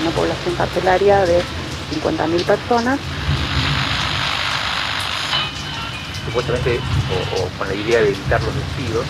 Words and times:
una 0.00 0.10
población 0.10 0.54
carcelaria 0.54 1.24
de 1.26 1.42
50.000 2.02 2.44
personas. 2.44 2.98
Supuestamente, 6.26 6.80
o, 7.36 7.58
con 7.58 7.68
la 7.68 7.74
idea 7.74 8.00
de 8.00 8.08
evitar 8.08 8.42
los 8.42 8.54
despidos, 8.54 9.06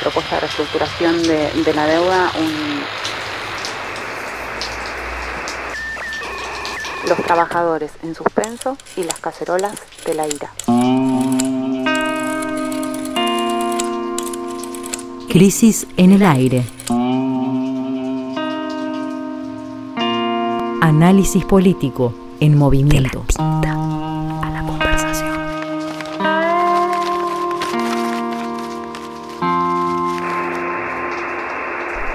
propuesta 0.00 0.36
de 0.36 0.40
reestructuración 0.42 1.22
de, 1.24 1.74
la 1.74 1.86
deuda, 1.86 2.30
los 7.08 7.18
trabajadores 7.24 7.90
en 8.04 8.14
suspenso 8.14 8.76
y 8.96 9.02
las 9.02 9.18
cacerolas 9.18 9.74
de 10.04 10.14
la 10.14 10.28
ira. 10.28 10.52
Crisis 15.36 15.86
en 15.98 16.12
el 16.12 16.22
aire. 16.22 16.64
Análisis 20.80 21.44
político 21.44 22.14
en 22.40 22.56
movimiento. 22.56 23.22
a 23.38 24.50
la 24.50 24.62
conversación. 24.66 25.36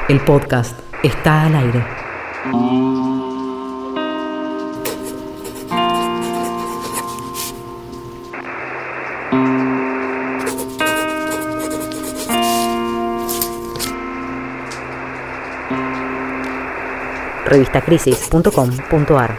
El 0.10 0.20
podcast 0.22 0.80
está 1.04 1.44
al 1.44 1.56
aire. 1.58 3.31
revistacrisis.com.ar. 17.52 19.32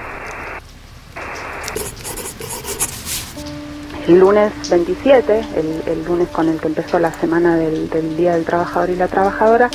El 4.06 4.18
lunes 4.18 4.52
27, 4.68 5.40
el, 5.86 6.04
lunes 6.04 6.28
con 6.28 6.48
el 6.48 6.60
que 6.60 6.68
empezó 6.68 6.98
la 6.98 7.12
semana 7.12 7.56
del, 7.56 7.88
Día 8.16 8.34
del 8.34 8.44
Trabajador 8.44 8.90
y 8.90 8.96
la 8.96 9.08
Trabajadora, 9.08 9.70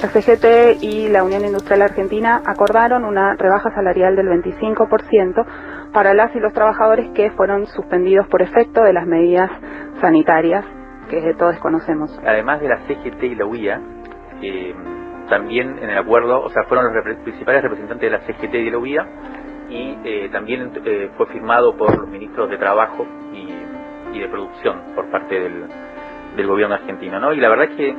la 0.00 0.08
CGT 0.08 0.82
y 0.82 1.08
la 1.08 1.22
Unión 1.24 1.44
Industrial 1.44 1.82
Argentina 1.82 2.42
acordaron 2.46 3.04
una 3.04 3.34
rebaja 3.34 3.70
salarial 3.74 4.16
del 4.16 4.28
25% 4.28 5.44
para 5.92 6.14
las 6.14 6.34
y 6.34 6.40
los 6.40 6.52
trabajadores 6.52 7.10
que 7.14 7.30
fueron 7.32 7.66
suspendidos 7.66 8.26
por 8.28 8.40
efecto 8.40 8.82
de 8.82 8.92
las 8.92 9.06
medidas 9.06 9.50
sanitarias 10.00 10.64
que 11.10 11.34
todos 11.34 11.58
conocemos. 11.58 12.18
Además 12.24 12.60
de 12.60 12.68
la 12.68 12.78
CGT 12.86 13.22
y 13.24 13.34
la 13.34 13.44
UIA, 13.44 13.80
eh, 14.42 14.74
también 15.32 15.78
en 15.78 15.88
el 15.88 15.96
acuerdo, 15.96 16.42
o 16.42 16.50
sea, 16.50 16.64
fueron 16.64 16.94
los 16.94 17.16
principales 17.24 17.62
representantes 17.62 18.10
de 18.10 18.18
la 18.18 18.22
CGT 18.26 18.54
y 18.54 18.64
de 18.66 18.70
la 18.70 18.76
UIA 18.76 19.06
y 19.70 19.96
eh, 20.04 20.28
también 20.30 20.70
eh, 20.84 21.10
fue 21.16 21.24
firmado 21.28 21.74
por 21.74 21.98
los 21.98 22.06
ministros 22.06 22.50
de 22.50 22.58
Trabajo 22.58 23.06
y, 23.32 24.18
de 24.18 24.28
Producción 24.28 24.94
por 24.94 25.10
parte 25.10 25.40
del, 25.40 26.46
gobierno 26.46 26.74
argentino, 26.74 27.18
¿no? 27.18 27.32
Y 27.32 27.40
la 27.40 27.48
verdad 27.48 27.70
es 27.70 27.76
que 27.78 27.94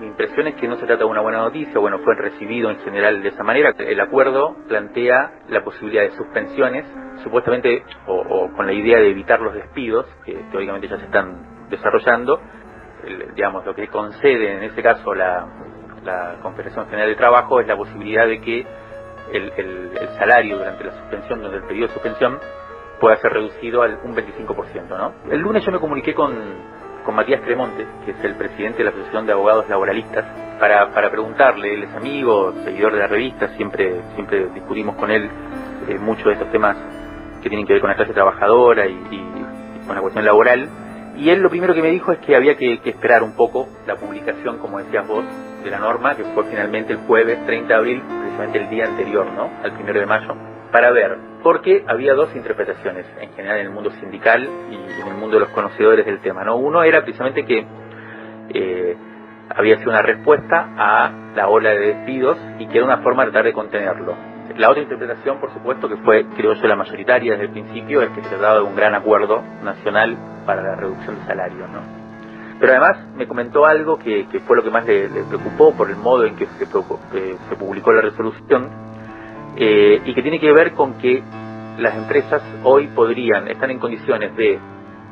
mi 0.00 0.08
impresión 0.08 0.48
es 0.48 0.56
que 0.56 0.66
no 0.66 0.74
se 0.74 0.86
trata 0.86 1.04
de 1.04 1.08
una 1.08 1.20
buena 1.20 1.38
noticia, 1.38 1.78
bueno, 1.78 2.00
fue 2.00 2.16
recibido 2.16 2.68
en 2.68 2.80
general 2.80 3.22
de 3.22 3.28
esa 3.28 3.44
manera. 3.44 3.72
El 3.78 4.00
acuerdo 4.00 4.56
plantea 4.66 5.42
la 5.48 5.62
posibilidad 5.62 6.02
de 6.02 6.10
suspensiones, 6.16 6.84
supuestamente, 7.22 7.84
o, 8.08 8.50
con 8.56 8.66
la 8.66 8.72
idea 8.72 8.98
de 8.98 9.10
evitar 9.10 9.40
los 9.40 9.54
despidos, 9.54 10.04
que 10.24 10.34
teóricamente 10.50 10.88
ya 10.88 10.98
se 10.98 11.04
están 11.04 11.68
desarrollando, 11.70 12.40
digamos, 13.36 13.64
lo 13.64 13.72
que 13.72 13.86
concede 13.86 14.56
en 14.56 14.64
ese 14.64 14.82
caso 14.82 15.14
la, 15.14 15.46
la 16.06 16.36
Confederación 16.40 16.86
General 16.86 17.08
de 17.08 17.16
Trabajo 17.16 17.60
es 17.60 17.66
la 17.66 17.76
posibilidad 17.76 18.26
de 18.26 18.40
que 18.40 18.66
el, 19.32 19.92
salario 20.18 20.56
durante 20.58 20.84
la 20.84 20.92
suspensión, 20.92 21.40
durante 21.40 21.58
el 21.58 21.64
periodo 21.64 21.88
de 21.88 21.94
suspensión, 21.94 22.38
pueda 23.00 23.16
ser 23.16 23.32
reducido 23.32 23.82
al 23.82 23.98
un 24.02 24.14
25%. 24.14 24.88
¿no? 24.88 25.12
El 25.30 25.40
lunes 25.40 25.64
yo 25.64 25.72
me 25.72 25.80
comuniqué 25.80 26.14
con, 26.14 26.34
con 27.04 27.14
Matías 27.14 27.42
Cremonte, 27.42 27.86
que 28.04 28.12
es 28.12 28.24
el 28.24 28.36
presidente 28.36 28.78
de 28.78 28.84
la 28.84 28.90
Asociación 28.90 29.26
de 29.26 29.32
Abogados 29.32 29.68
Laboralistas, 29.68 30.24
para, 30.58 30.90
para 30.92 31.10
preguntarle, 31.10 31.74
él 31.74 31.82
es 31.82 31.94
amigo, 31.94 32.52
seguidor 32.64 32.94
de 32.94 32.98
la 33.00 33.08
revista, 33.08 33.48
siempre, 33.56 34.00
siempre 34.14 34.46
discutimos 34.54 34.96
con 34.96 35.10
él 35.10 35.28
eh, 35.88 35.98
mucho 35.98 36.28
de 36.28 36.34
estos 36.34 36.50
temas 36.50 36.76
que 37.42 37.48
tienen 37.48 37.66
que 37.66 37.74
ver 37.74 37.82
con 37.82 37.90
la 37.90 37.96
clase 37.96 38.14
trabajadora 38.14 38.86
y, 38.86 38.96
con 39.86 39.94
la 39.94 40.00
cuestión 40.00 40.24
laboral. 40.24 40.68
Y 41.16 41.30
él 41.30 41.40
lo 41.40 41.50
primero 41.50 41.74
que 41.74 41.82
me 41.82 41.90
dijo 41.90 42.12
es 42.12 42.18
que 42.18 42.36
había 42.36 42.56
que 42.56 42.80
esperar 42.84 43.22
un 43.22 43.36
poco 43.36 43.68
la 43.86 43.96
publicación, 43.96 44.58
como 44.58 44.78
decías 44.78 45.06
vos, 45.06 45.24
de 45.66 45.72
la 45.72 45.78
norma, 45.78 46.14
que 46.14 46.24
fue 46.24 46.44
finalmente 46.44 46.92
el 46.92 47.00
jueves 47.00 47.44
30 47.44 47.68
de 47.68 47.74
abril, 47.74 48.02
precisamente 48.02 48.58
el 48.58 48.70
día 48.70 48.84
anterior, 48.86 49.26
¿no? 49.32 49.50
Al 49.62 49.72
primero 49.72 50.00
de 50.00 50.06
mayo, 50.06 50.34
para 50.70 50.90
ver, 50.92 51.18
porque 51.42 51.84
había 51.86 52.14
dos 52.14 52.34
interpretaciones 52.34 53.06
en 53.20 53.32
general 53.32 53.58
en 53.58 53.66
el 53.66 53.72
mundo 53.72 53.90
sindical 53.90 54.48
y 54.70 55.00
en 55.02 55.08
el 55.08 55.14
mundo 55.14 55.36
de 55.36 55.40
los 55.40 55.48
conocedores 55.50 56.06
del 56.06 56.20
tema, 56.20 56.44
¿no? 56.44 56.56
Uno 56.56 56.82
era 56.82 57.02
precisamente 57.02 57.44
que 57.44 57.66
eh, 58.54 58.96
había 59.54 59.76
sido 59.78 59.90
una 59.90 60.02
respuesta 60.02 60.68
a 60.76 61.10
la 61.34 61.48
ola 61.48 61.70
de 61.70 61.94
despidos 61.94 62.38
y 62.58 62.66
que 62.68 62.78
era 62.78 62.86
una 62.86 62.98
forma 62.98 63.24
de 63.24 63.32
tratar 63.32 63.46
de 63.46 63.52
contenerlo. 63.52 64.14
La 64.56 64.70
otra 64.70 64.82
interpretación, 64.82 65.38
por 65.40 65.52
supuesto, 65.52 65.88
que 65.88 65.96
fue, 65.96 66.24
creo 66.36 66.54
yo, 66.54 66.66
la 66.66 66.76
mayoritaria 66.76 67.32
desde 67.32 67.46
el 67.46 67.50
principio, 67.50 68.02
es 68.02 68.10
que 68.10 68.22
se 68.22 68.30
trataba 68.30 68.58
de 68.58 68.62
un 68.62 68.76
gran 68.76 68.94
acuerdo 68.94 69.42
nacional 69.62 70.16
para 70.46 70.62
la 70.62 70.76
reducción 70.76 71.16
de 71.16 71.22
salarios, 71.26 71.68
¿no? 71.68 72.05
Pero 72.58 72.72
además 72.72 73.14
me 73.14 73.26
comentó 73.26 73.66
algo 73.66 73.98
que, 73.98 74.26
fue 74.46 74.56
lo 74.56 74.62
que 74.62 74.70
más 74.70 74.86
le, 74.86 75.08
preocupó 75.08 75.74
por 75.76 75.90
el 75.90 75.96
modo 75.96 76.24
en 76.24 76.36
que 76.36 76.46
se, 76.46 76.66
se 76.66 77.56
publicó 77.56 77.92
la 77.92 78.00
resolución 78.00 78.70
eh, 79.56 80.00
y 80.04 80.14
que 80.14 80.22
tiene 80.22 80.38
que 80.38 80.52
ver 80.52 80.72
con 80.72 80.98
que 80.98 81.22
las 81.78 81.94
empresas 81.96 82.42
hoy 82.62 82.88
podrían, 82.88 83.48
están 83.48 83.70
en 83.70 83.78
condiciones 83.78 84.34
de 84.36 84.58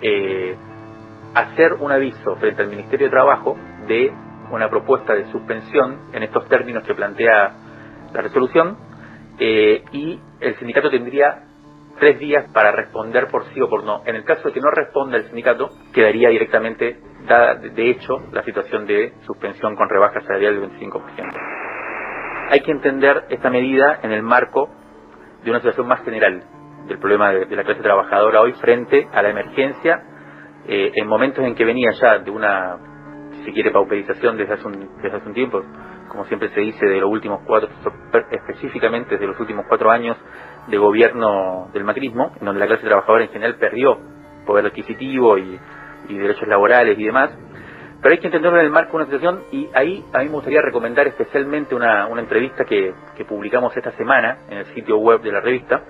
eh, 0.00 0.56
hacer 1.34 1.74
un 1.74 1.92
aviso 1.92 2.36
frente 2.36 2.62
al 2.62 2.68
Ministerio 2.68 3.06
de 3.06 3.10
Trabajo 3.10 3.56
de 3.86 4.12
una 4.50 4.68
propuesta 4.68 5.14
de 5.14 5.30
suspensión 5.32 5.98
en 6.12 6.22
estos 6.22 6.46
términos 6.48 6.84
que 6.84 6.94
plantea 6.94 7.52
la 8.12 8.20
resolución 8.20 8.76
eh, 9.38 9.82
y 9.92 10.20
el 10.40 10.56
sindicato 10.56 10.90
tendría 10.90 11.44
tres 11.98 12.18
días 12.18 12.46
para 12.52 12.70
responder 12.70 13.28
por 13.28 13.44
sí 13.52 13.60
o 13.60 13.68
por 13.68 13.84
no. 13.84 14.02
En 14.04 14.16
el 14.16 14.24
caso 14.24 14.48
de 14.48 14.52
que 14.52 14.60
no 14.60 14.70
responda 14.70 15.16
el 15.16 15.24
sindicato, 15.26 15.70
quedaría 15.92 16.28
directamente 16.28 16.98
da 17.26 17.54
de 17.54 17.90
hecho 17.90 18.18
la 18.32 18.42
situación 18.42 18.86
de 18.86 19.14
suspensión 19.26 19.76
con 19.76 19.88
rebaja 19.88 20.20
salarial 20.20 20.60
del 20.60 20.70
25%. 20.70 21.54
Hay 22.50 22.60
que 22.60 22.70
entender 22.70 23.24
esta 23.30 23.50
medida 23.50 24.00
en 24.02 24.12
el 24.12 24.22
marco 24.22 24.68
de 25.42 25.50
una 25.50 25.60
situación 25.60 25.86
más 25.86 26.02
general 26.04 26.42
del 26.86 26.98
problema 26.98 27.32
de, 27.32 27.56
la 27.56 27.64
clase 27.64 27.80
trabajadora 27.80 28.42
hoy 28.42 28.52
frente 28.54 29.08
a 29.12 29.22
la 29.22 29.30
emergencia 29.30 30.02
eh, 30.66 30.92
en 30.94 31.06
momentos 31.06 31.44
en 31.44 31.54
que 31.54 31.64
venía 31.64 31.90
ya 31.92 32.18
de 32.18 32.30
una, 32.30 32.76
si 33.32 33.44
se 33.44 33.52
quiere, 33.52 33.70
pauperización 33.70 34.36
desde 34.36 34.54
hace, 34.54 34.66
un, 34.66 34.96
desde 35.02 35.16
hace 35.16 35.28
un 35.28 35.34
tiempo, 35.34 35.62
como 36.08 36.24
siempre 36.26 36.50
se 36.50 36.60
dice, 36.60 36.86
de 36.86 37.00
los 37.00 37.10
últimos 37.10 37.40
cuatro, 37.46 37.70
específicamente 38.30 39.16
de 39.16 39.26
los 39.26 39.38
últimos 39.40 39.64
cuatro 39.68 39.90
años 39.90 40.16
de 40.68 40.76
gobierno 40.76 41.68
del 41.72 41.84
macrismo, 41.84 42.32
en 42.38 42.46
donde 42.46 42.60
la 42.60 42.66
clase 42.66 42.86
trabajadora 42.86 43.24
en 43.24 43.30
general 43.30 43.56
perdió 43.56 43.98
poder 44.46 44.66
adquisitivo 44.66 45.38
y 45.38 45.58
y 46.08 46.18
derechos 46.18 46.48
laborales 46.48 46.98
y 46.98 47.04
demás, 47.04 47.30
pero 48.02 48.12
hay 48.12 48.20
que 48.20 48.26
entenderlo 48.26 48.58
en 48.58 48.66
el 48.66 48.70
marco 48.70 48.92
de 48.92 48.96
una 48.96 49.04
situación 49.06 49.44
y 49.50 49.68
ahí 49.74 50.04
a 50.12 50.18
mí 50.18 50.26
me 50.26 50.32
gustaría 50.32 50.60
recomendar 50.60 51.06
especialmente 51.06 51.74
una, 51.74 52.06
una 52.06 52.20
entrevista 52.20 52.64
que, 52.64 52.92
que, 53.16 53.24
publicamos 53.24 53.74
esta 53.76 53.92
semana 53.92 54.38
en 54.50 54.58
el 54.58 54.66
sitio 54.74 54.98
web 54.98 55.22
de 55.22 55.32
la 55.32 55.40
revista, 55.40 55.82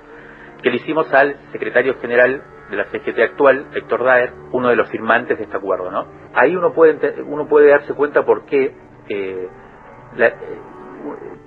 que 0.62 0.70
le 0.70 0.76
hicimos 0.76 1.12
al 1.12 1.36
secretario 1.50 1.98
general 2.00 2.42
de 2.70 2.76
la 2.76 2.84
CGT 2.84 3.18
actual, 3.18 3.66
Héctor 3.74 4.04
Daer, 4.04 4.32
uno 4.52 4.68
de 4.68 4.76
los 4.76 4.88
firmantes 4.90 5.38
de 5.38 5.44
este 5.44 5.56
acuerdo. 5.56 5.90
¿no? 5.90 6.06
Ahí 6.34 6.54
uno 6.56 6.72
puede, 6.72 7.22
uno 7.22 7.46
puede 7.46 7.70
darse 7.70 7.94
cuenta 7.94 8.24
por 8.24 8.46
qué, 8.46 8.74
eh, 9.08 9.48
la, 10.16 10.28
eh, 10.28 10.34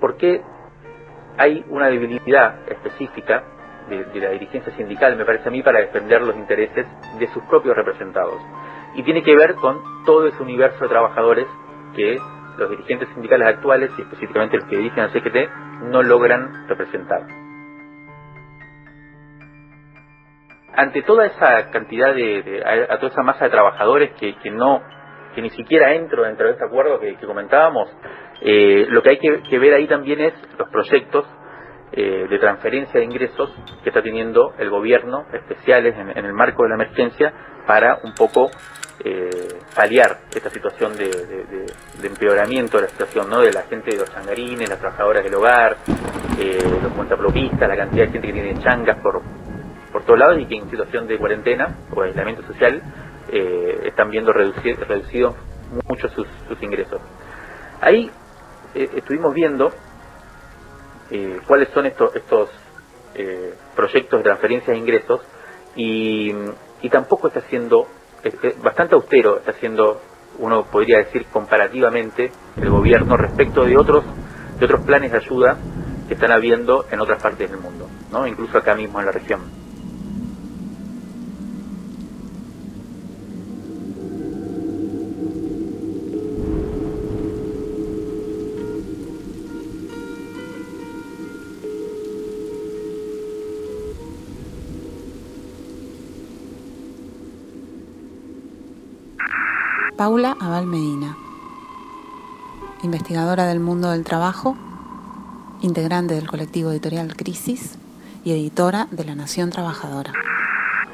por 0.00 0.16
qué 0.16 0.42
hay 1.38 1.64
una 1.68 1.88
debilidad 1.88 2.68
específica 2.68 3.44
de, 3.88 4.20
la 4.20 4.30
dirigencia 4.30 4.72
sindical, 4.76 5.16
me 5.16 5.24
parece 5.24 5.48
a 5.48 5.52
mí, 5.52 5.62
para 5.62 5.80
defender 5.80 6.20
los 6.20 6.36
intereses 6.36 6.86
de 7.18 7.26
sus 7.28 7.42
propios 7.44 7.76
representados. 7.76 8.40
Y 8.98 9.04
tiene 9.04 9.22
que 9.22 9.36
ver 9.36 9.54
con 9.54 9.80
todo 10.04 10.26
ese 10.26 10.42
universo 10.42 10.80
de 10.80 10.88
trabajadores 10.88 11.46
que 11.94 12.18
los 12.56 12.68
dirigentes 12.68 13.08
sindicales 13.14 13.46
actuales, 13.46 13.92
y 13.96 14.02
específicamente 14.02 14.56
los 14.56 14.66
que 14.66 14.76
dirigen 14.76 15.04
al 15.04 15.12
CGT, 15.12 15.36
no 15.82 16.02
logran 16.02 16.66
representar. 16.66 17.20
Ante 20.74 21.02
toda 21.02 21.26
esa 21.26 21.70
cantidad 21.70 22.12
de, 22.12 22.60
a, 22.90 22.96
toda 22.98 23.12
esa 23.12 23.22
masa 23.22 23.44
de 23.44 23.50
trabajadores 23.52 24.10
que, 24.18 24.34
que 24.34 24.50
no 24.50 24.82
que 25.32 25.42
ni 25.42 25.50
siquiera 25.50 25.94
entro 25.94 26.24
dentro 26.24 26.46
de 26.46 26.54
este 26.54 26.64
acuerdo 26.64 26.98
que, 26.98 27.14
comentábamos, 27.24 27.88
eh, 28.40 28.84
lo 28.88 29.00
que 29.00 29.10
hay 29.10 29.18
que 29.18 29.58
ver 29.60 29.74
ahí 29.74 29.86
también 29.86 30.20
es 30.20 30.34
los 30.58 30.68
proyectos 30.70 31.24
de 31.90 32.38
transferencia 32.38 33.00
de 33.00 33.06
ingresos 33.06 33.50
que 33.82 33.88
está 33.90 34.02
teniendo 34.02 34.52
el 34.58 34.70
gobierno, 34.70 35.24
especiales 35.32 35.94
en, 35.96 36.24
el 36.24 36.32
marco 36.32 36.62
de 36.62 36.68
la 36.68 36.74
emergencia, 36.76 37.32
para 37.66 37.98
un 38.04 38.14
poco 38.14 38.50
paliar 39.74 40.18
esta 40.34 40.50
situación 40.50 40.96
de, 40.96 41.66
empeoramiento 42.02 42.76
de 42.76 42.84
la 42.84 42.88
situación 42.88 43.30
¿no? 43.30 43.40
de 43.40 43.52
la 43.52 43.62
gente 43.62 43.90
de 43.90 43.98
los 43.98 44.12
changarines, 44.12 44.68
las 44.68 44.78
trabajadoras 44.78 45.24
del 45.24 45.34
hogar, 45.34 45.76
los 46.82 46.92
cuentapropistas, 46.92 47.68
la 47.68 47.76
cantidad 47.76 48.06
de 48.06 48.12
gente 48.12 48.26
que 48.28 48.32
tiene 48.32 48.62
changas 48.62 48.98
por, 48.98 49.22
por 49.92 50.04
todos 50.04 50.18
lados 50.18 50.38
y 50.38 50.46
que 50.46 50.56
en 50.56 50.70
situación 50.70 51.06
de 51.06 51.18
cuarentena 51.18 51.76
o 51.94 52.02
aislamiento 52.02 52.42
social 52.42 52.82
eh, 53.30 53.80
están 53.84 54.10
viendo 54.10 54.32
reducidos 54.32 55.34
mucho 55.86 56.08
sus, 56.08 56.26
ingresos. 56.62 57.00
Ahí 57.80 58.10
eh, 58.74 58.88
estuvimos 58.96 59.34
viendo 59.34 59.70
eh, 61.10 61.40
cuáles 61.46 61.68
son 61.70 61.86
estos, 61.86 62.14
estos 62.14 62.50
proyectos 63.74 64.20
de 64.20 64.22
transferencia 64.22 64.72
de 64.72 64.78
ingresos 64.78 65.20
y, 65.74 66.32
y 66.82 66.88
tampoco 66.88 67.28
está 67.28 67.40
siendo, 67.42 67.88
bastante 68.62 68.94
austero 68.94 69.38
está 69.38 69.54
siendo, 69.54 70.00
uno 70.38 70.64
podría 70.64 70.98
decir 70.98 71.26
comparativamente, 71.26 72.30
el 72.56 72.70
gobierno 72.70 73.16
respecto 73.16 73.64
de 73.64 73.76
otros, 73.76 74.04
de 74.58 74.64
otros 74.64 74.84
planes 74.84 75.10
de 75.10 75.18
ayuda 75.18 75.56
que 76.06 76.14
están 76.14 76.30
habiendo 76.30 76.86
en 76.90 77.00
otras 77.00 77.20
partes 77.20 77.50
del 77.50 77.60
mundo, 77.60 77.88
¿no? 78.12 78.26
incluso 78.26 78.58
acá 78.58 78.74
mismo 78.74 79.00
en 79.00 79.06
la 79.06 79.12
región. 79.12 79.57
Paula 100.08 100.38
Abal 100.40 100.64
Medina, 100.64 101.18
investigadora 102.82 103.44
del 103.44 103.60
mundo 103.60 103.90
del 103.90 104.04
trabajo, 104.04 104.56
integrante 105.60 106.14
del 106.14 106.26
colectivo 106.26 106.70
editorial 106.70 107.14
Crisis 107.14 107.78
y 108.24 108.32
editora 108.32 108.86
de 108.90 109.04
La 109.04 109.14
Nación 109.14 109.50
Trabajadora. 109.50 110.14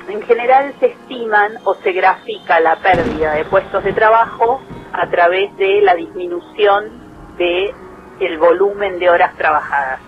En 0.09 0.21
general 0.23 0.75
se 0.81 0.87
estiman 0.87 1.53
o 1.63 1.77
se 1.77 1.93
grafica 1.93 2.59
la 2.59 2.75
pérdida 2.75 3.35
de 3.35 3.45
puestos 3.45 3.85
de 3.85 3.93
trabajo 3.93 4.61
a 4.93 5.09
través 5.09 5.57
de 5.59 5.81
la 5.83 5.95
disminución 5.95 7.37
de 7.39 7.73
el 8.19 8.39
volumen 8.39 8.99
de 8.99 9.11
horas 9.11 9.37
trabajadas. 9.37 10.01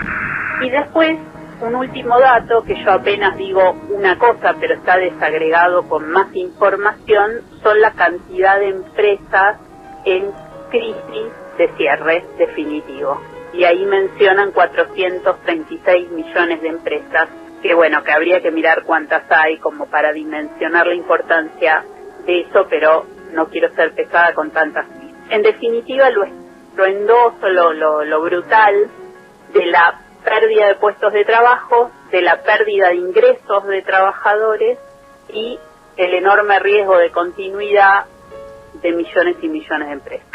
Y 0.61 0.69
después 0.69 1.17
un 1.61 1.75
último 1.75 2.19
dato, 2.19 2.63
que 2.63 2.75
yo 2.83 2.91
apenas 2.91 3.37
digo 3.37 3.75
una 3.89 4.17
cosa, 4.17 4.55
pero 4.59 4.75
está 4.75 4.97
desagregado 4.97 5.87
con 5.87 6.09
más 6.11 6.33
información, 6.35 7.41
son 7.61 7.79
la 7.79 7.91
cantidad 7.91 8.59
de 8.59 8.69
empresas 8.69 9.57
en 10.05 10.31
crisis 10.69 11.31
de 11.57 11.67
cierre 11.77 12.25
definitivo. 12.37 13.21
Y 13.53 13.63
ahí 13.63 13.85
mencionan 13.85 14.51
436 14.51 16.11
millones 16.11 16.61
de 16.61 16.67
empresas, 16.69 17.29
que 17.61 17.73
bueno, 17.73 18.03
que 18.03 18.11
habría 18.11 18.41
que 18.41 18.51
mirar 18.51 18.83
cuántas 18.83 19.23
hay 19.29 19.57
como 19.57 19.87
para 19.87 20.13
dimensionar 20.13 20.87
la 20.87 20.95
importancia 20.95 21.83
de 22.25 22.41
eso, 22.41 22.65
pero 22.69 23.05
no 23.33 23.47
quiero 23.47 23.73
ser 23.75 23.93
pesada 23.93 24.33
con 24.33 24.51
tantas. 24.51 24.85
En 25.29 25.41
definitiva, 25.43 26.09
lo 26.09 26.23
estruendoso, 26.23 27.49
lo, 27.49 27.73
lo, 27.73 28.03
lo 28.03 28.21
brutal 28.21 28.89
de 29.53 29.65
la 29.65 29.99
pérdida 30.23 30.67
de 30.67 30.75
puestos 30.75 31.13
de 31.13 31.25
trabajo, 31.25 31.91
de 32.11 32.21
la 32.21 32.41
pérdida 32.41 32.89
de 32.89 32.95
ingresos 32.95 33.67
de 33.67 33.81
trabajadores 33.81 34.77
y 35.29 35.59
el 35.97 36.13
enorme 36.13 36.59
riesgo 36.59 36.97
de 36.97 37.11
continuidad 37.11 38.05
de 38.81 38.91
millones 38.91 39.37
y 39.41 39.47
millones 39.47 39.87
de 39.87 39.93
empresas. 39.93 40.27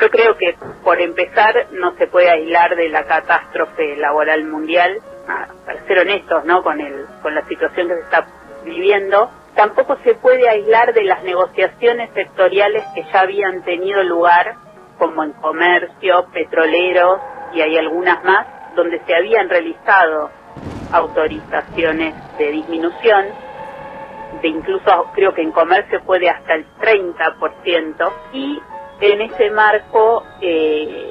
Yo 0.00 0.10
creo 0.10 0.36
que, 0.36 0.56
por 0.84 1.00
empezar, 1.00 1.68
no 1.72 1.94
se 1.96 2.06
puede 2.06 2.30
aislar 2.30 2.76
de 2.76 2.88
la 2.88 3.04
catástrofe 3.04 3.96
laboral 3.96 4.44
mundial, 4.44 5.00
para 5.26 5.86
ser 5.86 5.98
honestos, 5.98 6.44
¿no? 6.44 6.62
Con, 6.62 6.80
el, 6.80 7.06
con 7.22 7.34
la 7.34 7.44
situación 7.46 7.88
que 7.88 7.94
se 7.94 8.00
está 8.00 8.26
viviendo. 8.64 9.30
Tampoco 9.54 9.96
se 10.04 10.14
puede 10.14 10.48
aislar 10.48 10.92
de 10.92 11.04
las 11.04 11.22
negociaciones 11.24 12.10
sectoriales 12.12 12.84
que 12.94 13.04
ya 13.10 13.20
habían 13.20 13.62
tenido 13.64 14.02
lugar, 14.02 14.54
como 14.98 15.24
en 15.24 15.32
comercio, 15.32 16.26
petroleros 16.32 17.20
y 17.54 17.62
hay 17.62 17.78
algunas 17.78 18.22
más, 18.24 18.46
donde 18.76 19.00
se 19.04 19.14
habían 19.14 19.48
realizado 19.48 20.30
autorizaciones 20.92 22.14
de 22.38 22.52
disminución, 22.52 23.26
de 24.40 24.48
incluso 24.48 25.10
creo 25.14 25.34
que 25.34 25.42
en 25.42 25.50
comercio 25.50 26.00
puede 26.04 26.28
hasta 26.28 26.54
el 26.54 26.66
30%, 26.78 28.12
y 28.32 28.60
en 29.00 29.20
ese 29.22 29.50
marco 29.50 30.24
eh, 30.40 31.10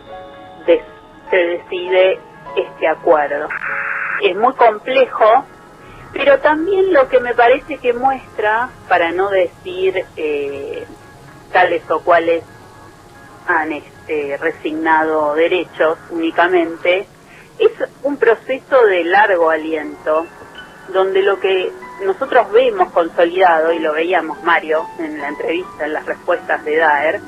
se 1.30 1.38
decide 1.38 2.20
este 2.56 2.88
acuerdo. 2.88 3.48
Es 4.22 4.36
muy 4.36 4.54
complejo, 4.54 5.46
pero 6.14 6.40
también 6.40 6.94
lo 6.94 7.08
que 7.10 7.20
me 7.20 7.34
parece 7.34 7.78
que 7.78 7.94
muestra, 7.94 8.70
para 8.88 9.12
no 9.12 9.30
decir 9.30 10.06
eh, 10.16 10.86
tales 11.52 11.84
o 11.90 12.00
cuales 12.02 12.44
han 13.48 13.72
este, 13.72 14.38
resignado 14.38 15.36
derechos 15.36 15.98
únicamente, 16.10 17.08
es 17.60 17.72
un 18.04 18.18
proceso 18.18 18.86
de 18.86 19.04
largo 19.04 19.50
aliento, 19.50 20.26
donde 20.94 21.22
lo 21.22 21.40
que 21.40 21.72
nosotros 22.04 22.52
vemos 22.52 22.92
consolidado, 22.92 23.72
y 23.72 23.80
lo 23.80 23.94
veíamos 23.94 24.42
Mario 24.44 24.86
en 25.00 25.20
la 25.20 25.30
entrevista, 25.30 25.86
en 25.86 25.94
las 25.94 26.06
respuestas 26.06 26.64
de 26.66 26.78
Daer, 26.78 27.22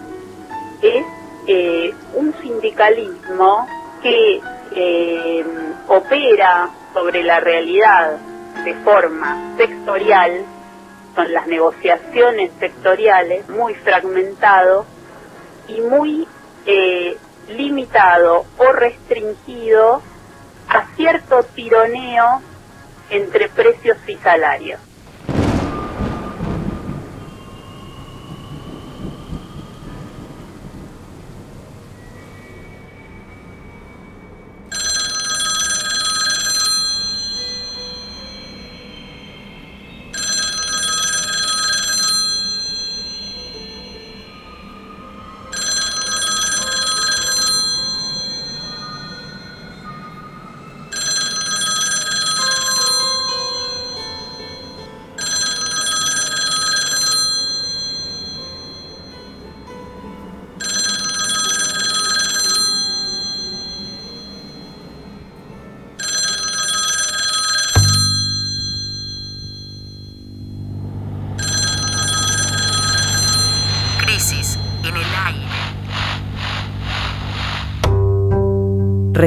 es 0.81 1.05
eh, 1.47 1.93
un 2.13 2.33
sindicalismo 2.41 3.67
que 4.01 4.41
eh, 4.75 5.45
opera 5.87 6.69
sobre 6.93 7.23
la 7.23 7.39
realidad 7.39 8.17
de 8.63 8.73
forma 8.75 9.55
sectorial, 9.57 10.43
son 11.15 11.33
las 11.33 11.47
negociaciones 11.47 12.51
sectoriales, 12.59 13.47
muy 13.49 13.73
fragmentado 13.75 14.85
y 15.67 15.81
muy 15.81 16.27
eh, 16.65 17.17
limitado 17.47 18.45
o 18.57 18.71
restringido 18.73 20.01
a 20.69 20.87
cierto 20.95 21.43
tironeo 21.55 22.41
entre 23.09 23.49
precios 23.49 23.97
y 24.07 24.15
salarios. 24.17 24.79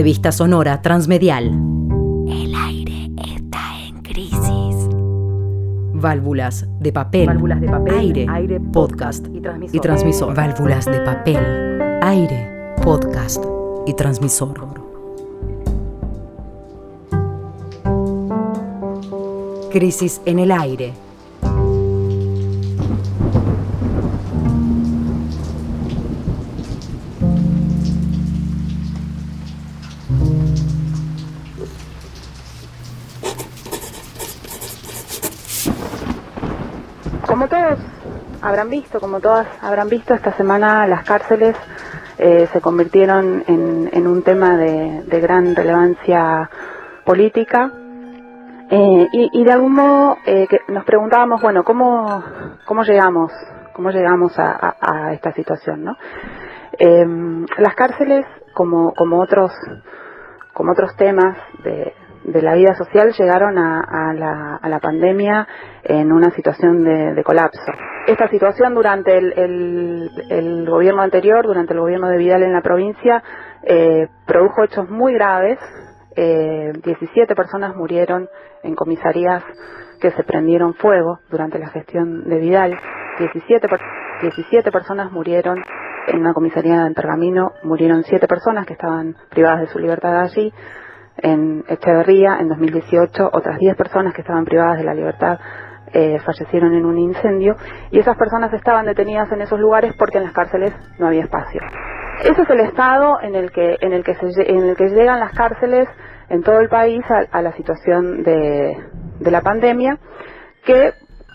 Revista 0.00 0.32
sonora 0.32 0.80
transmedial. 0.80 1.48
El 2.26 2.54
aire 2.54 3.10
está 3.22 3.60
en 3.86 4.00
crisis. 4.00 4.88
Válvulas 5.92 6.66
de 6.80 6.90
papel. 6.90 7.26
Válvulas 7.26 7.60
de 7.60 7.68
papel, 7.68 7.94
Aire. 7.98 8.26
aire, 8.30 8.60
podcast 8.60 9.26
y 9.26 9.42
transmisor. 9.42 9.76
y 9.76 9.80
transmisor. 9.80 10.34
Válvulas 10.34 10.86
de 10.86 11.00
papel. 11.02 11.98
Aire. 12.02 12.74
Podcast 12.82 13.44
y 13.86 13.92
transmisor. 13.92 14.54
Crisis 19.70 20.22
en 20.24 20.38
el 20.38 20.50
aire. 20.50 20.94
Visto, 38.70 39.00
como 39.00 39.20
todas 39.20 39.46
habrán 39.60 39.88
visto, 39.88 40.14
esta 40.14 40.32
semana 40.36 40.86
las 40.86 41.04
cárceles 41.04 41.56
eh, 42.18 42.48
se 42.52 42.60
convirtieron 42.60 43.44
en, 43.46 44.06
un 44.06 44.22
tema 44.22 44.56
de, 44.56 45.02
de 45.04 45.20
gran 45.20 45.54
relevancia 45.54 46.48
política. 47.04 47.70
Eh, 48.72 49.08
y, 49.12 49.44
de 49.44 49.52
algún 49.52 49.74
modo 49.74 50.16
eh, 50.24 50.46
que 50.48 50.60
nos 50.68 50.84
preguntábamos, 50.84 51.42
bueno, 51.42 51.64
¿cómo, 51.64 52.22
cómo 52.64 52.82
llegamos, 52.84 53.32
cómo 53.72 53.90
llegamos 53.90 54.38
a, 54.38 54.52
a- 54.52 54.76
a 54.80 55.12
esta 55.12 55.32
situación, 55.32 55.82
no? 55.84 55.96
Eh, 56.78 57.04
las 57.58 57.74
cárceles, 57.74 58.24
como, 58.54 58.92
como 58.94 59.18
otros, 59.20 59.50
como 60.54 60.70
otros 60.72 60.94
temas 60.96 61.36
de, 61.64 61.92
de 62.24 62.42
la 62.42 62.54
vida 62.54 62.74
social, 62.74 63.12
llegaron 63.18 63.56
a, 63.58 63.80
a 63.80 64.12
la, 64.14 64.56
a 64.56 64.68
la 64.68 64.78
pandemia 64.78 65.46
en 65.84 66.12
una 66.12 66.30
situación 66.30 66.84
de, 66.84 67.14
de 67.14 67.24
colapso. 67.24 67.72
Esta 68.06 68.28
situación 68.28 68.74
durante 68.74 69.16
el, 69.16 69.32
el- 69.36 70.10
el 70.30 70.68
gobierno 70.68 71.02
anterior, 71.02 71.44
durante 71.46 71.72
el 71.74 71.80
gobierno 71.80 72.08
de 72.08 72.18
Vidal 72.18 72.42
en 72.42 72.52
la 72.52 72.60
provincia, 72.62 73.22
eh, 73.62 74.08
produjo 74.26 74.64
hechos 74.64 74.88
muy 74.90 75.14
graves. 75.14 75.58
Eh, 76.16 76.72
17 76.84 77.34
personas 77.34 77.74
murieron 77.76 78.28
en 78.62 78.74
comisarías 78.74 79.42
que 80.00 80.10
se 80.10 80.24
prendieron 80.24 80.74
fuego 80.74 81.20
durante 81.30 81.58
la 81.58 81.68
gestión 81.68 82.24
de 82.28 82.38
Vidal. 82.38 82.78
17, 83.18 83.68
per- 83.68 83.80
17 84.22 84.70
personas 84.72 85.12
murieron 85.12 85.62
en 86.08 86.20
una 86.20 86.32
comisaría 86.34 86.86
en 86.86 86.94
Pergamino, 86.94 87.52
murieron 87.62 88.02
7 88.02 88.26
personas 88.26 88.66
que 88.66 88.72
estaban 88.72 89.14
privadas 89.30 89.60
de 89.60 89.66
su 89.68 89.78
libertad 89.78 90.20
allí. 90.20 90.52
En 91.22 91.64
Echeverría, 91.68 92.38
en 92.40 92.48
2018, 92.48 93.30
otras 93.32 93.58
10 93.58 93.76
personas 93.76 94.14
que 94.14 94.22
estaban 94.22 94.44
privadas 94.44 94.78
de 94.78 94.84
la 94.84 94.94
libertad 94.94 95.38
eh, 95.92 96.18
fallecieron 96.20 96.74
en 96.74 96.84
un 96.84 96.98
incendio 96.98 97.56
y 97.90 97.98
esas 97.98 98.16
personas 98.16 98.52
estaban 98.52 98.86
detenidas 98.86 99.30
en 99.32 99.40
esos 99.42 99.58
lugares 99.58 99.92
porque 99.98 100.18
en 100.18 100.24
las 100.24 100.32
cárceles 100.32 100.72
no 100.98 101.08
había 101.08 101.24
espacio. 101.24 101.60
Ese 102.22 102.42
es 102.42 102.50
el 102.50 102.60
estado 102.60 103.20
en 103.22 103.34
el 103.34 103.50
que 103.50 103.76
en 103.80 103.92
el 103.92 104.04
que 104.04 104.14
se 104.14 104.26
en 104.50 104.68
el 104.68 104.76
que 104.76 104.88
llegan 104.90 105.18
las 105.18 105.32
cárceles 105.32 105.88
en 106.28 106.42
todo 106.42 106.60
el 106.60 106.68
país 106.68 107.02
a, 107.10 107.36
a 107.36 107.42
la 107.42 107.52
situación 107.52 108.22
de, 108.22 108.76
de 109.18 109.30
la 109.30 109.40
pandemia 109.40 109.98
que 110.64 110.92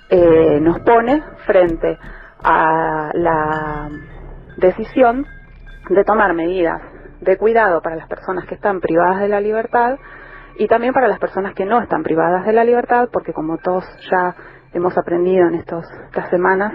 eh, 0.09 0.59
nos 0.61 0.79
pone 0.81 1.21
frente 1.45 1.97
a 2.43 3.09
la 3.13 3.89
decisión 4.57 5.25
de 5.89 6.03
tomar 6.03 6.33
medidas 6.33 6.81
de 7.25 7.37
cuidado 7.37 7.81
para 7.81 7.95
las 7.95 8.07
personas 8.07 8.45
que 8.45 8.55
están 8.55 8.79
privadas 8.79 9.19
de 9.19 9.27
la 9.27 9.41
libertad 9.41 9.97
y 10.57 10.67
también 10.67 10.93
para 10.93 11.07
las 11.07 11.19
personas 11.19 11.53
que 11.53 11.65
no 11.65 11.81
están 11.81 12.03
privadas 12.03 12.45
de 12.45 12.53
la 12.53 12.63
libertad, 12.63 13.09
porque 13.11 13.33
como 13.33 13.57
todos 13.57 13.83
ya 14.09 14.35
hemos 14.73 14.97
aprendido 14.97 15.47
en 15.47 15.55
estas 15.55 15.85
semanas, 16.29 16.73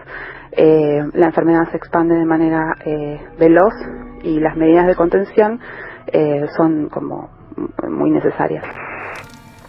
eh, 0.52 1.02
la 1.14 1.26
enfermedad 1.26 1.70
se 1.70 1.76
expande 1.76 2.14
de 2.14 2.24
manera 2.24 2.74
eh, 2.84 3.20
veloz 3.38 3.74
y 4.22 4.40
las 4.40 4.56
medidas 4.56 4.86
de 4.86 4.94
contención 4.96 5.60
eh, 6.06 6.46
son 6.56 6.88
como 6.88 7.30
muy 7.88 8.10
necesarias. 8.10 8.64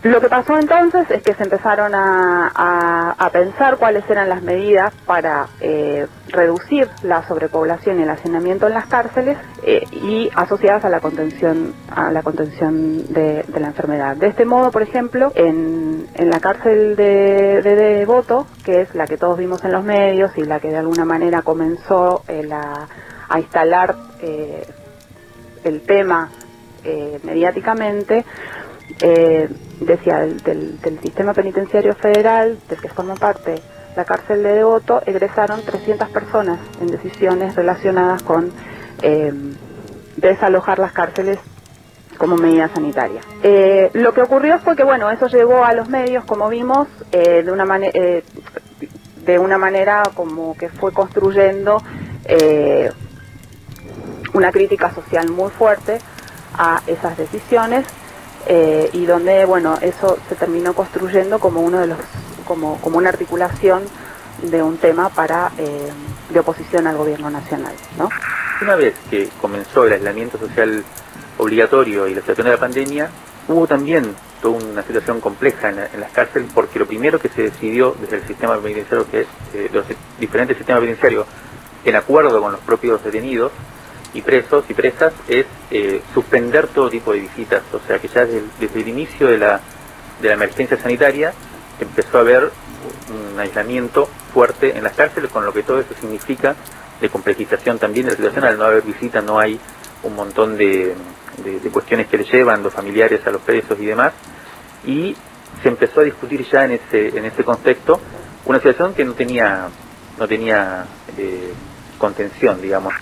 Lo 0.04 0.22
que 0.22 0.30
pasó 0.30 0.58
entonces 0.60 1.10
es 1.12 1.24
que 1.24 1.34
se 1.36 1.44
empezaron 1.44 1.96
a, 1.96 2.52
a- 2.56 3.16
pensar 3.32 3.78
cuáles 3.78 4.10
eran 4.10 4.30
las 4.30 4.44
medidas 4.44 4.94
para 5.06 5.50
eh, 5.62 6.08
reducir 6.30 6.88
la 7.04 7.28
sobrepoblación 7.28 8.00
y 8.00 8.04
el 8.04 8.10
hacinamiento 8.12 8.68
en 8.68 8.76
las 8.76 8.88
cárceles 8.88 9.38
eh, 9.64 9.82
y 9.92 10.30
asociadas 10.36 10.86
a 10.86 10.90
la 10.90 11.02
contención 11.02 11.74
a 11.90 12.12
la 12.12 12.24
contención 12.24 13.08
de, 13.14 13.44
de 13.48 13.60
la 13.60 13.68
enfermedad. 13.70 14.18
De 14.18 14.28
este 14.28 14.46
modo, 14.46 14.72
por 14.72 14.84
ejemplo, 14.84 15.32
en, 15.36 16.08
en 16.14 16.30
la 16.30 16.40
cárcel 16.42 16.96
de, 16.96 17.62
de 17.64 17.76
Devoto, 17.76 18.48
que 18.66 18.82
es 18.82 18.96
la 18.96 19.08
que 19.08 19.18
todos 19.18 19.38
vimos 19.38 19.64
en 19.66 19.72
los 19.72 19.84
medios 19.84 20.32
y 20.38 20.44
la 20.46 20.60
que 20.60 20.70
de 20.70 20.78
alguna 20.78 21.06
manera 21.06 21.42
comenzó 21.44 22.24
eh, 22.28 22.44
la- 22.44 22.88
a 23.30 23.40
instalar 23.40 23.96
eh, 24.22 24.68
el 25.64 25.82
tema 25.86 26.32
mediáticamente, 27.24 28.26
eh, 29.02 29.50
decía, 29.80 30.18
del, 30.20 30.42
del- 30.44 31.00
sistema 31.02 31.34
penitenciario 31.34 31.96
federal, 31.96 32.58
del 32.70 32.82
que 32.82 32.90
forma 32.90 33.16
parte 33.16 33.56
la 33.96 34.06
cárcel 34.06 34.44
de 34.44 34.54
Devoto, 34.54 35.02
egresaron 35.06 35.62
300 35.64 36.10
personas 36.10 36.60
en 36.80 36.88
decisiones 36.88 37.56
relacionadas 37.56 38.24
con 38.24 38.52
eh, 39.02 39.34
desalojar 40.18 40.80
las 40.80 40.92
cárceles 40.94 41.40
como 42.18 42.38
medida 42.38 42.70
sanitaria. 42.70 43.22
Eh, 43.44 43.90
lo 43.94 44.14
que 44.14 44.22
ocurrió 44.22 44.60
fue 44.60 44.76
que, 44.76 44.84
bueno, 44.84 45.10
eso 45.10 45.28
llegó 45.28 45.64
a 45.66 45.74
los 45.74 45.90
medios, 45.90 46.24
como 46.26 46.48
vimos, 46.50 46.88
eh, 47.12 47.42
de 47.44 47.52
una 47.52 47.66
manera 47.66 48.22
de 49.26 49.38
una 49.38 49.58
manera 49.60 50.02
como 50.16 50.56
que 50.58 50.68
fue 50.70 50.92
construyendo 50.94 51.78
eh, 52.26 52.90
una 54.34 54.52
crítica 54.52 54.92
social 54.96 55.30
muy 55.30 55.52
fuerte 55.52 56.00
a 56.58 56.82
esas 56.88 57.18
decisiones 57.18 57.86
eh, 58.48 58.90
y 58.94 59.06
donde 59.06 59.46
bueno 59.46 59.78
eso 59.82 60.18
se 60.30 60.36
terminó 60.36 60.74
construyendo 60.74 61.40
como 61.40 61.62
uno 61.62 61.80
de 61.80 61.88
los 61.88 61.98
como 62.46 62.80
como 62.82 62.98
una 62.98 63.10
articulación 63.10 63.84
de 64.42 64.64
un 64.64 64.78
tema 64.78 65.10
para 65.10 65.52
eh, 65.58 65.90
de 66.30 66.40
oposición 66.40 66.88
al 66.88 66.98
gobierno 66.98 67.30
nacional 67.30 67.74
no 67.98 68.10
Una 68.62 68.76
vez 68.76 68.96
que 69.10 69.30
comenzó 69.42 69.86
el 69.86 69.94
aislamiento 69.94 70.38
social 70.38 70.84
obligatorio 71.38 72.08
y 72.08 72.14
la 72.16 72.22
situación 72.22 72.46
de 72.46 72.52
la 72.54 72.60
pandemia, 72.60 73.10
hubo 73.48 73.66
también 73.68 74.16
toda 74.42 74.58
una 74.64 74.84
situación 74.84 75.20
compleja 75.22 75.70
en, 75.70 75.76
la- 75.78 75.88
en 75.94 76.00
las 76.00 76.12
cárceles 76.12 76.50
porque 76.54 76.80
lo 76.80 76.86
primero 76.86 77.20
que 77.20 77.30
se 77.30 77.44
decidió 77.44 77.96
desde 78.00 78.18
el 78.18 78.28
sistema 78.28 78.58
penitenciario, 78.60 79.10
que 79.10 79.22
es 79.22 79.28
eh, 79.54 79.70
los 79.74 79.86
diferentes 80.20 80.58
sistemas 80.58 80.82
penitenciarios, 80.82 81.26
en 81.86 81.96
acuerdo 81.96 82.40
con 82.42 82.52
los 82.52 82.62
propios 82.62 83.04
detenidos 83.04 83.52
y 84.14 84.22
presos 84.22 84.66
y 84.70 84.74
presas, 84.74 85.14
es 85.28 85.46
eh, 85.72 86.02
suspender 86.14 86.68
todo 86.68 86.90
tipo 86.90 87.14
de 87.14 87.20
visitas. 87.22 87.62
O 87.74 87.80
sea 87.88 88.00
que 88.00 88.08
ya 88.08 88.26
desde 88.26 88.80
el, 88.82 88.88
inicio 88.88 89.28
de 89.28 89.38
la, 89.38 89.60
de 90.22 90.28
la 90.28 90.34
emergencia 90.34 90.78
sanitaria 90.78 91.34
empezó 91.80 92.18
a 92.18 92.22
haber 92.22 92.52
un 93.34 93.40
aislamiento 93.40 94.10
fuerte 94.34 94.78
en 94.78 94.84
las 94.84 94.94
cárceles, 94.94 95.32
con 95.32 95.46
lo 95.46 95.54
que 95.54 95.64
todo 95.64 95.80
eso 95.80 95.94
significa 96.00 96.56
de 97.00 97.10
complejización 97.10 97.80
también 97.80 98.06
de 98.06 98.12
la 98.14 98.18
situación. 98.18 98.44
Al 98.46 98.58
no 98.58 98.66
haber 98.66 98.84
visita 98.84 99.22
no 99.22 99.40
hay 99.40 99.60
un 100.04 100.16
montón 100.16 100.58
de, 100.58 100.96
de- 101.44 101.60
de 101.60 101.70
cuestiones 101.70 102.08
que 102.08 102.18
le 102.18 102.24
llevan 102.26 102.64
los 102.64 102.74
familiares 102.74 103.26
a 103.26 103.32
los 103.32 103.42
presos 103.42 103.78
y 103.80 103.86
demás. 103.86 104.14
Y 104.86 105.16
se 105.64 105.70
empezó 105.70 106.02
a 106.02 106.04
discutir 106.04 106.46
ya 106.52 106.66
en 106.66 106.72
ese, 106.72 107.10
en 107.18 107.26
ese 107.26 107.44
contexto 107.44 108.00
una 108.46 108.58
situación 108.58 108.94
que 108.94 109.06
no 109.06 109.14
tenía, 109.14 109.68
no 110.18 110.28
tenía 110.28 110.86
eh, 111.18 111.54
contención, 111.98 112.60
digamos. 112.62 112.94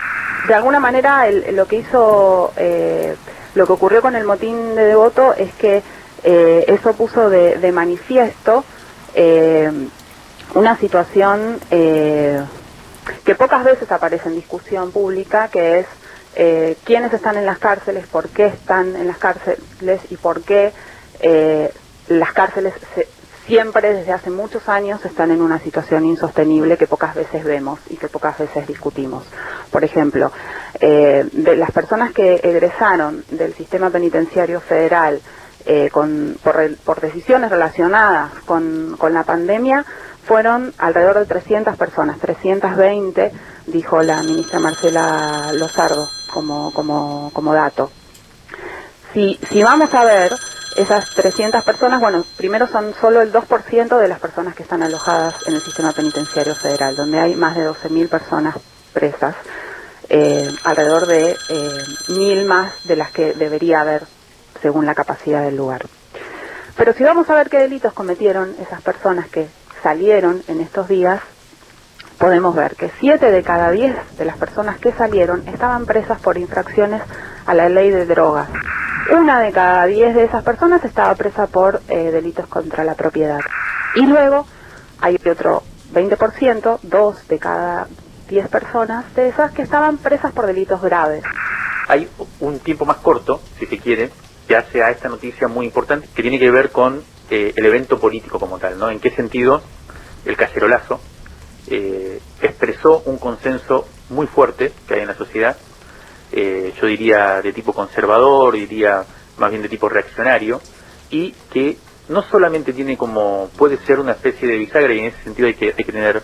De 0.48 0.54
alguna 0.54 0.80
manera 0.80 1.26
el- 1.28 1.54
lo 1.56 1.66
que 1.66 1.76
hizo 1.76 2.52
eh, 2.56 3.16
lo 3.54 3.66
que 3.66 3.72
ocurrió 3.72 4.00
con 4.02 4.14
el 4.16 4.24
motín 4.24 4.74
de 4.74 4.84
devoto 4.84 5.34
es 5.34 5.52
que 5.54 5.82
eh, 6.22 6.64
eso 6.68 6.92
puso 6.94 7.28
de, 7.30 7.56
manifiesto 7.72 8.64
eh, 9.14 9.70
una 10.54 10.76
situación 10.78 11.58
eh, 11.70 12.40
que 13.24 13.34
pocas 13.34 13.64
veces 13.64 13.90
aparece 13.90 14.28
en 14.28 14.34
discusión 14.36 14.92
pública 14.92 15.48
que 15.48 15.80
es 15.80 15.86
eh, 16.36 16.76
quiénes 16.84 17.12
están 17.12 17.36
en 17.36 17.44
las 17.46 17.58
cárceles, 17.58 18.06
por 18.06 18.28
qué 18.28 18.46
están 18.46 18.94
en 18.96 19.06
las 19.08 19.18
cárceles 19.18 20.00
y 20.10 20.16
por 20.16 20.42
qué 20.42 20.72
eh, 21.20 21.72
las 22.08 22.32
cárceles 22.32 22.74
se- 22.94 23.08
siempre 23.50 23.92
desde 23.92 24.12
hace 24.12 24.30
muchos 24.30 24.68
años 24.68 25.04
están 25.04 25.32
en 25.32 25.42
una 25.42 25.58
situación 25.58 26.04
insostenible 26.04 26.76
que 26.76 26.86
pocas 26.86 27.16
veces 27.16 27.42
vemos 27.42 27.80
y 27.88 27.96
que 27.96 28.06
pocas 28.06 28.38
veces 28.38 28.64
discutimos. 28.68 29.24
Por 29.72 29.82
ejemplo, 29.82 30.30
eh, 30.80 31.28
de 31.32 31.56
las 31.56 31.72
personas 31.72 32.12
que 32.12 32.36
egresaron 32.44 33.24
del 33.28 33.52
sistema 33.54 33.90
penitenciario 33.90 34.60
federal 34.60 35.20
eh, 35.66 35.90
con, 35.90 36.36
por, 36.44 36.76
por 36.84 37.00
decisiones 37.00 37.50
relacionadas 37.50 38.30
con, 38.46 38.96
la 39.10 39.24
pandemia 39.24 39.84
fueron 40.24 40.72
alrededor 40.78 41.18
de 41.18 41.26
300 41.26 41.76
personas, 41.76 42.20
320, 42.20 43.32
dijo 43.66 44.00
la 44.04 44.22
ministra 44.22 44.60
Marcela 44.60 45.50
Lozardo 45.54 46.06
como, 46.32 46.72
como, 46.72 47.32
como 47.32 47.52
dato. 47.52 47.90
si 49.12 49.60
vamos 49.60 49.92
a 49.92 50.04
ver 50.04 50.32
esas 50.76 51.08
300 51.10 51.62
personas, 51.64 52.00
bueno, 52.00 52.24
primero 52.36 52.66
son 52.68 52.94
solo 53.00 53.22
el 53.22 53.32
2% 53.32 53.98
de 53.98 54.08
las 54.08 54.20
personas 54.20 54.54
que 54.54 54.62
están 54.62 54.82
alojadas 54.82 55.34
en 55.46 55.54
el 55.54 55.62
sistema 55.62 55.92
penitenciario 55.92 56.54
federal, 56.54 56.96
donde 56.96 57.18
hay 57.18 57.34
más 57.34 57.56
de 57.56 57.68
12.000 57.68 58.08
personas 58.08 58.56
presas, 58.92 59.34
eh, 60.08 60.52
alrededor 60.64 61.06
de 61.06 61.40
eh, 61.48 61.86
1.000 62.08 62.44
más 62.46 62.72
de 62.84 62.96
las 62.96 63.10
que 63.12 63.32
debería 63.34 63.80
haber 63.80 64.04
según 64.62 64.86
la 64.86 64.94
capacidad 64.94 65.42
del 65.42 65.56
lugar. 65.56 65.82
Pero 66.76 66.92
si 66.94 67.02
vamos 67.02 67.28
a 67.28 67.34
ver 67.34 67.50
qué 67.50 67.58
delitos 67.58 67.92
cometieron 67.92 68.54
esas 68.60 68.80
personas 68.82 69.28
que 69.28 69.48
salieron 69.82 70.42
en 70.48 70.60
estos 70.60 70.88
días, 70.88 71.20
podemos 72.18 72.54
ver 72.54 72.76
que 72.76 72.90
7 73.00 73.30
de 73.30 73.42
cada 73.42 73.70
10 73.70 73.94
de 74.18 74.24
las 74.24 74.36
personas 74.36 74.78
que 74.78 74.92
salieron 74.92 75.42
estaban 75.46 75.86
presas 75.86 76.20
por 76.20 76.38
infracciones 76.38 77.02
a 77.46 77.54
la 77.54 77.68
ley 77.68 77.90
de 77.90 78.06
drogas. 78.06 78.48
Una 79.08 79.40
de 79.40 79.52
cada 79.52 79.86
10 79.86 80.14
de 80.14 80.24
esas 80.24 80.44
personas 80.44 80.84
estaba 80.84 81.14
presa 81.14 81.46
por 81.46 81.80
eh, 81.88 82.10
delitos 82.10 82.46
contra 82.46 82.84
la 82.84 82.94
propiedad. 82.94 83.40
Y 83.94 84.06
luego 84.06 84.46
hay 85.00 85.16
otro 85.16 85.62
20%, 85.92 86.80
dos 86.82 87.26
de 87.28 87.38
cada 87.38 87.88
10 88.28 88.48
personas 88.48 89.12
de 89.14 89.28
esas 89.28 89.52
que 89.52 89.62
estaban 89.62 89.98
presas 89.98 90.32
por 90.32 90.46
delitos 90.46 90.80
graves. 90.80 91.24
Hay 91.88 92.08
un 92.38 92.60
tiempo 92.60 92.84
más 92.84 92.98
corto, 92.98 93.40
si 93.58 93.66
se 93.66 93.78
quiere, 93.78 94.10
que 94.46 94.56
hace 94.56 94.82
a 94.82 94.90
esta 94.90 95.08
noticia 95.08 95.48
muy 95.48 95.66
importante, 95.66 96.08
que 96.14 96.22
tiene 96.22 96.38
que 96.38 96.50
ver 96.50 96.70
con 96.70 97.02
eh, 97.30 97.52
el 97.56 97.66
evento 97.66 97.98
político 97.98 98.38
como 98.38 98.58
tal, 98.58 98.78
¿no? 98.78 98.90
En 98.90 99.00
qué 99.00 99.10
sentido 99.10 99.62
el 100.24 100.36
cacerolazo 100.36 101.00
eh, 101.66 102.20
expresó 102.42 103.02
un 103.06 103.18
consenso 103.18 103.86
muy 104.08 104.26
fuerte 104.26 104.72
que 104.86 104.94
hay 104.94 105.00
en 105.00 105.08
la 105.08 105.14
sociedad, 105.14 105.56
eh, 106.32 106.72
yo 106.80 106.86
diría 106.86 107.40
de 107.42 107.52
tipo 107.52 107.72
conservador, 107.72 108.54
diría 108.54 109.04
más 109.38 109.50
bien 109.50 109.62
de 109.62 109.68
tipo 109.68 109.88
reaccionario, 109.88 110.60
y 111.10 111.32
que 111.52 111.76
no 112.08 112.22
solamente 112.22 112.72
tiene 112.72 112.96
como, 112.96 113.50
puede 113.56 113.78
ser 113.78 114.00
una 114.00 114.12
especie 114.12 114.48
de 114.48 114.58
bisagra, 114.58 114.92
y 114.92 115.00
en 115.00 115.04
ese 115.06 115.22
sentido 115.22 115.48
hay 115.48 115.54
que, 115.54 115.74
hay 115.76 115.84
que 115.84 115.92
tener, 115.92 116.22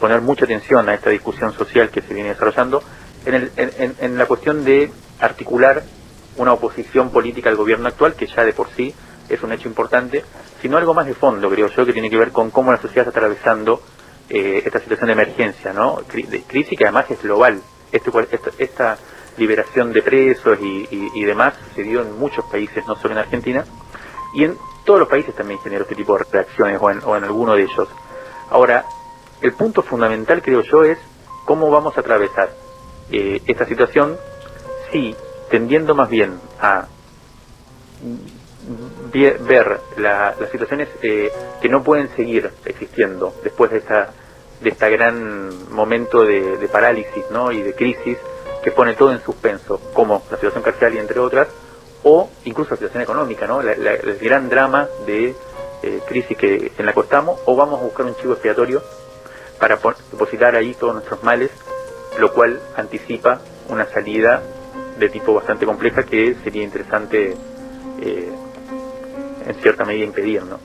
poner 0.00 0.20
mucha 0.20 0.44
atención 0.44 0.88
a 0.88 0.94
esta 0.94 1.10
discusión 1.10 1.52
social 1.52 1.90
que 1.90 2.02
se 2.02 2.14
viene 2.14 2.30
desarrollando, 2.30 2.82
en, 3.26 3.34
el, 3.34 3.52
en, 3.56 3.94
en 4.00 4.18
la 4.18 4.26
cuestión 4.26 4.64
de 4.64 4.90
articular 5.20 5.82
una 6.36 6.52
oposición 6.52 7.10
política 7.10 7.50
al 7.50 7.56
gobierno 7.56 7.88
actual, 7.88 8.14
que 8.14 8.26
ya 8.26 8.44
de 8.44 8.52
por 8.52 8.68
sí 8.70 8.94
es 9.28 9.42
un 9.42 9.52
hecho 9.52 9.68
importante, 9.68 10.24
sino 10.62 10.76
algo 10.76 10.94
más 10.94 11.06
de 11.06 11.14
fondo, 11.14 11.50
creo 11.50 11.68
yo, 11.68 11.84
que 11.84 11.92
tiene 11.92 12.10
que 12.10 12.16
ver 12.16 12.32
con 12.32 12.50
cómo 12.50 12.72
la 12.72 12.80
sociedad 12.80 13.06
está 13.06 13.18
atravesando 13.18 13.82
eh, 14.28 14.62
esta 14.64 14.80
situación 14.80 15.08
de 15.08 15.12
emergencia, 15.12 15.72
¿no? 15.72 16.02
de 16.12 16.42
crisis 16.42 16.78
que 16.78 16.84
además 16.84 17.10
es 17.10 17.22
global. 17.22 17.60
Este, 17.90 18.10
esta, 18.30 18.50
esta 18.58 18.98
liberación 19.38 19.92
de 19.92 20.02
presos 20.02 20.58
y, 20.60 21.24
demás 21.24 21.54
se 21.74 21.82
dio 21.82 22.02
en 22.02 22.18
muchos 22.18 22.44
países, 22.46 22.86
no 22.86 22.96
solo 22.96 23.14
en 23.14 23.18
Argentina, 23.18 23.64
y 24.34 24.44
en 24.44 24.56
todos 24.84 25.00
los 25.00 25.08
países 25.08 25.34
también 25.34 25.60
generó 25.60 25.82
este 25.82 25.94
tipo 25.94 26.16
de 26.16 26.24
reacciones, 26.30 26.78
o 26.80 26.90
en, 26.90 27.00
o 27.04 27.16
en 27.16 27.24
alguno 27.24 27.54
de 27.54 27.62
ellos. 27.62 27.88
Ahora, 28.50 28.84
el 29.40 29.52
punto 29.52 29.82
fundamental, 29.82 30.42
creo 30.42 30.62
yo, 30.62 30.84
es 30.84 30.98
cómo 31.44 31.70
vamos 31.70 31.96
a 31.96 32.00
atravesar 32.00 32.50
eh, 33.10 33.40
esta 33.46 33.66
situación 33.66 34.16
si, 34.90 35.14
tendiendo 35.50 35.94
más 35.94 36.08
bien 36.08 36.38
a 36.60 36.86
ver 39.12 39.80
la, 39.96 40.34
las 40.38 40.50
situaciones 40.50 40.88
eh, 41.02 41.32
que 41.60 41.68
no 41.68 41.82
pueden 41.82 42.08
seguir 42.16 42.50
existiendo 42.64 43.34
después 43.42 43.70
de 43.70 43.78
esta 43.78 44.10
de 44.60 44.70
este 44.70 44.90
gran 44.90 45.72
momento 45.72 46.24
de, 46.24 46.56
de, 46.56 46.68
parálisis 46.68 47.24
¿no? 47.30 47.52
y 47.52 47.62
de 47.62 47.74
crisis 47.74 48.18
que 48.68 48.76
pone 48.76 48.94
todo 48.94 49.12
en 49.12 49.22
suspenso, 49.22 49.80
como 49.94 50.22
la 50.30 50.36
situación 50.36 50.62
carcelaria 50.62 51.00
entre 51.00 51.18
otras, 51.20 51.48
o 52.02 52.28
incluso 52.44 52.70
la 52.70 52.76
situación 52.76 53.02
económica, 53.02 53.46
¿no? 53.46 53.62
La, 53.62 53.72
el 53.72 54.18
gran 54.18 54.50
drama 54.50 54.86
de 55.06 55.34
eh, 55.82 56.00
crisis 56.06 56.36
que 56.36 56.72
en 56.76 56.86
la 56.86 56.92
que 56.92 57.00
estamos, 57.00 57.40
o 57.46 57.56
vamos 57.56 57.80
a 57.80 57.84
buscar 57.84 58.04
un 58.04 58.14
chivo 58.16 58.34
expiatorio 58.34 58.82
para 59.58 59.76
depositar 59.76 60.54
ahí 60.54 60.74
todos 60.74 60.92
nuestros 60.94 61.22
males, 61.22 61.50
lo 62.18 62.32
cual 62.32 62.60
anticipa 62.76 63.40
una 63.70 63.86
salida 63.86 64.42
de 64.98 65.08
tipo 65.08 65.32
bastante 65.32 65.64
compleja 65.64 66.02
que 66.02 66.36
sería 66.44 66.62
interesante 66.62 67.36
eh, 68.02 68.32
en 69.46 69.54
cierta 69.62 69.84
medida 69.86 70.04
impedir, 70.04 70.44
¿no? 70.44 70.58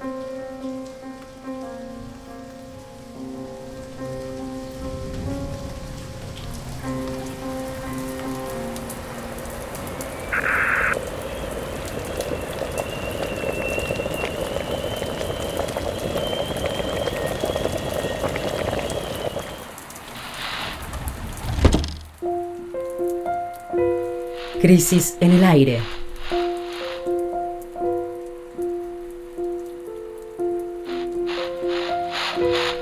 Crisis 24.64 25.18
en 25.20 25.32
el 25.34 25.44
aire. 25.44 25.82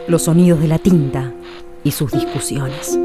Los 0.07 0.25
sonidos 0.25 0.59
de 0.59 0.67
la 0.67 0.77
tinta 0.77 1.31
y 1.83 1.89
sus 1.89 2.11
discusiones. 2.11 2.99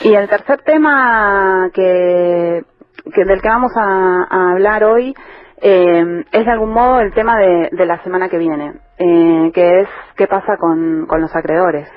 Y 0.00 0.12
el 0.12 0.28
tercer 0.28 0.62
tema 0.62 1.70
que, 1.72 2.64
que 3.12 3.24
del 3.24 3.40
que 3.40 3.48
vamos 3.48 3.72
a, 3.76 4.52
hablar 4.52 4.84
hoy 4.84 5.14
eh, 5.60 6.24
es 6.32 6.44
de 6.44 6.50
algún 6.50 6.70
modo 6.70 7.00
el 7.00 7.12
tema 7.12 7.38
de, 7.38 7.68
de 7.72 7.86
la 7.86 8.02
semana 8.02 8.28
que 8.28 8.38
viene, 8.38 8.74
eh, 8.98 9.50
que 9.54 9.80
es 9.80 9.88
qué 10.16 10.26
pasa 10.26 10.56
con, 10.56 11.06
con 11.06 11.20
los 11.20 11.34
acreedores, 11.34 11.88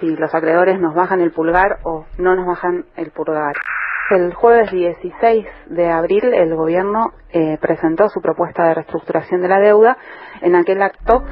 si 0.00 0.16
los 0.16 0.34
acreedores 0.34 0.80
nos 0.80 0.94
bajan 0.94 1.20
el 1.20 1.32
pulgar 1.32 1.78
o 1.84 2.06
no 2.18 2.34
nos 2.34 2.46
bajan 2.46 2.84
el 2.96 3.10
pulgar. 3.10 3.54
El 4.10 4.34
jueves 4.34 4.70
16 4.70 5.46
de 5.66 5.90
abril 5.90 6.34
el 6.34 6.54
gobierno 6.54 7.12
eh, 7.30 7.56
presentó 7.60 8.08
su 8.08 8.20
propuesta 8.20 8.64
de 8.64 8.74
reestructuración 8.74 9.40
de 9.40 9.48
la 9.48 9.58
deuda. 9.58 9.96
En 10.42 10.54
aquel 10.54 10.82
acto 10.82 11.22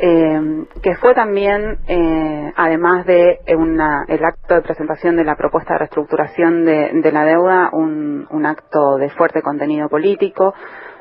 eh, 0.00 0.64
que 0.82 0.94
fue 0.96 1.14
también, 1.14 1.78
eh, 1.86 2.52
además 2.56 3.04
de 3.04 3.40
una, 3.58 4.04
el 4.08 4.24
acto 4.24 4.54
de 4.54 4.62
presentación 4.62 5.16
de 5.16 5.24
la 5.24 5.36
propuesta 5.36 5.74
de 5.74 5.80
reestructuración 5.80 6.64
de, 6.64 6.90
de 6.94 7.12
la 7.12 7.24
deuda, 7.24 7.68
un, 7.72 8.26
un, 8.30 8.46
acto 8.46 8.96
de 8.96 9.10
fuerte 9.10 9.42
contenido 9.42 9.90
político, 9.90 10.54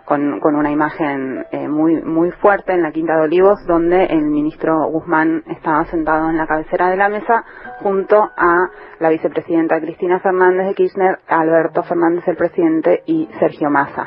con, 0.09 0.39
con 0.39 0.55
una 0.55 0.71
imagen 0.71 1.45
eh, 1.51 1.67
muy, 1.67 2.01
muy 2.01 2.31
fuerte 2.31 2.73
en 2.73 2.81
la 2.81 2.91
Quinta 2.91 3.15
de 3.15 3.21
Olivos, 3.21 3.63
donde 3.67 4.05
el 4.05 4.25
ministro 4.25 4.89
Guzmán 4.89 5.43
estaba 5.45 5.85
sentado 5.85 6.31
en 6.31 6.37
la 6.37 6.47
cabecera 6.47 6.89
de 6.89 6.97
la 6.97 7.09
mesa 7.09 7.45
junto 7.83 8.17
a 8.19 8.69
la 8.99 9.09
vicepresidenta 9.09 9.79
Cristina 9.79 10.19
Fernández 10.19 10.65
de 10.65 10.73
Kirchner, 10.73 11.19
Alberto 11.27 11.83
Fernández 11.83 12.27
el 12.27 12.37
presidente 12.37 13.03
y 13.05 13.29
Sergio 13.39 13.69
Massa. 13.69 14.03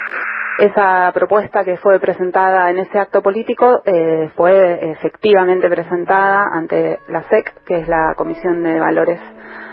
Esa 0.59 1.12
propuesta 1.15 1.65
que 1.65 1.77
fue 1.77 2.01
presentada 2.01 2.69
en 2.71 2.79
ese 2.79 2.99
acto 2.99 3.23
político 3.23 3.83
eh, 3.85 4.29
fue 4.35 4.91
efectivamente 4.91 5.69
presentada 5.71 6.49
ante 6.53 6.99
la 7.09 7.23
SEC, 7.23 7.62
que 7.65 7.79
es 7.79 7.88
la 7.88 8.15
Comisión 8.17 8.65
de 8.65 8.81
Valores 8.81 9.21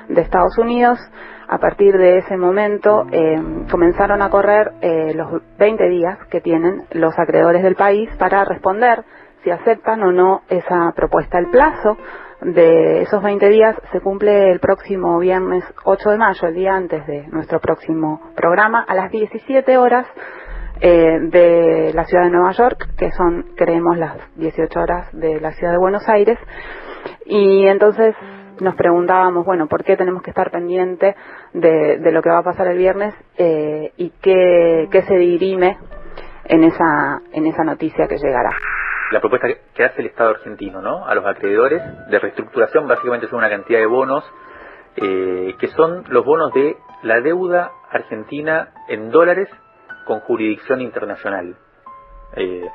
de 0.10 0.22
Estados 0.22 0.58
Unidos. 0.58 1.00
A 1.48 1.58
partir 1.58 1.98
de 1.98 2.18
ese 2.18 2.38
momento 2.38 3.06
eh, 3.12 3.42
comenzaron 3.72 4.22
a 4.22 4.30
correr 4.30 4.72
eh, 4.82 5.14
los 5.16 5.42
20 5.58 5.90
días 5.90 6.18
que 6.30 6.42
tienen 6.42 6.84
los 6.92 7.18
acreedores 7.18 7.64
del 7.64 7.76
país 7.76 8.10
para 8.18 8.44
responder 8.44 9.04
si 9.44 9.52
aceptan 9.52 10.04
o 10.04 10.12
no 10.12 10.42
esa 10.50 10.92
propuesta. 10.96 11.40
El 11.40 11.50
plazo 11.50 11.98
de 12.42 13.02
esos 13.02 13.22
20 13.24 13.50
días 13.50 13.76
se 13.92 14.02
cumple 14.02 14.52
el 14.52 14.60
próximo 14.60 15.18
viernes 15.20 15.64
8 15.84 16.10
de 16.12 16.18
mayo, 16.18 16.48
el 16.48 16.56
día 16.56 16.76
antes 16.76 17.06
de 17.08 17.28
nuestro 17.28 17.60
próximo 17.60 18.32
programa, 18.36 18.84
a 18.88 18.94
las 18.94 19.12
17 19.12 19.78
horas 19.78 20.06
eh, 20.82 21.20
de 21.32 21.92
la 21.94 22.06
ciudad 22.06 22.26
de 22.26 22.32
Nueva 22.32 22.52
York, 22.52 22.90
que 22.98 23.12
son, 23.12 23.48
creemos, 23.58 23.98
las 23.98 24.18
18 24.36 24.80
horas 24.80 25.08
de 25.14 25.42
la 25.42 25.52
ciudad 25.52 25.74
de 25.74 25.80
Buenos 25.80 26.08
Aires. 26.08 26.38
Y 27.26 27.66
entonces 27.68 28.16
nos 28.62 28.76
preguntábamos, 28.76 29.46
bueno, 29.46 29.68
¿por 29.68 29.84
qué 29.84 29.98
tenemos 29.98 30.22
que 30.22 30.32
estar 30.32 30.52
pendiente 30.52 31.16
de, 31.54 32.12
lo 32.12 32.22
que 32.22 32.30
va 32.30 32.40
a 32.40 32.44
pasar 32.44 32.68
el 32.68 32.78
viernes 32.78 33.14
eh, 33.38 33.92
y 33.98 34.12
qué, 34.22 34.88
qué 34.92 35.02
se 35.04 35.16
dirime 35.16 35.78
en 36.46 36.64
esa, 36.64 37.22
en 37.32 37.46
esa 37.46 37.64
noticia 37.64 38.08
que 38.08 38.18
llegará? 38.18 38.52
La 39.12 39.20
propuesta 39.20 39.48
que 39.74 39.84
hace 39.84 40.02
el 40.02 40.08
Estado 40.08 40.32
argentino 40.32 40.82
¿no? 40.82 41.06
a 41.06 41.16
los 41.16 41.26
acreedores 41.26 41.82
de 42.10 42.20
reestructuración 42.20 42.88
básicamente 42.88 43.28
son 43.28 43.40
una 43.40 43.50
cantidad 43.50 43.80
de 43.80 43.88
bonos 43.88 44.24
eh, 44.96 45.56
que 45.60 45.68
son 45.70 46.04
los 46.10 46.26
bonos 46.26 46.54
de 46.54 46.76
la 47.04 47.22
deuda 47.22 47.72
argentina 47.90 48.70
en 48.88 49.12
dólares 49.12 49.48
con 50.06 50.20
jurisdicción 50.22 50.82
internacional. 50.82 51.56
Eh, 52.36 52.68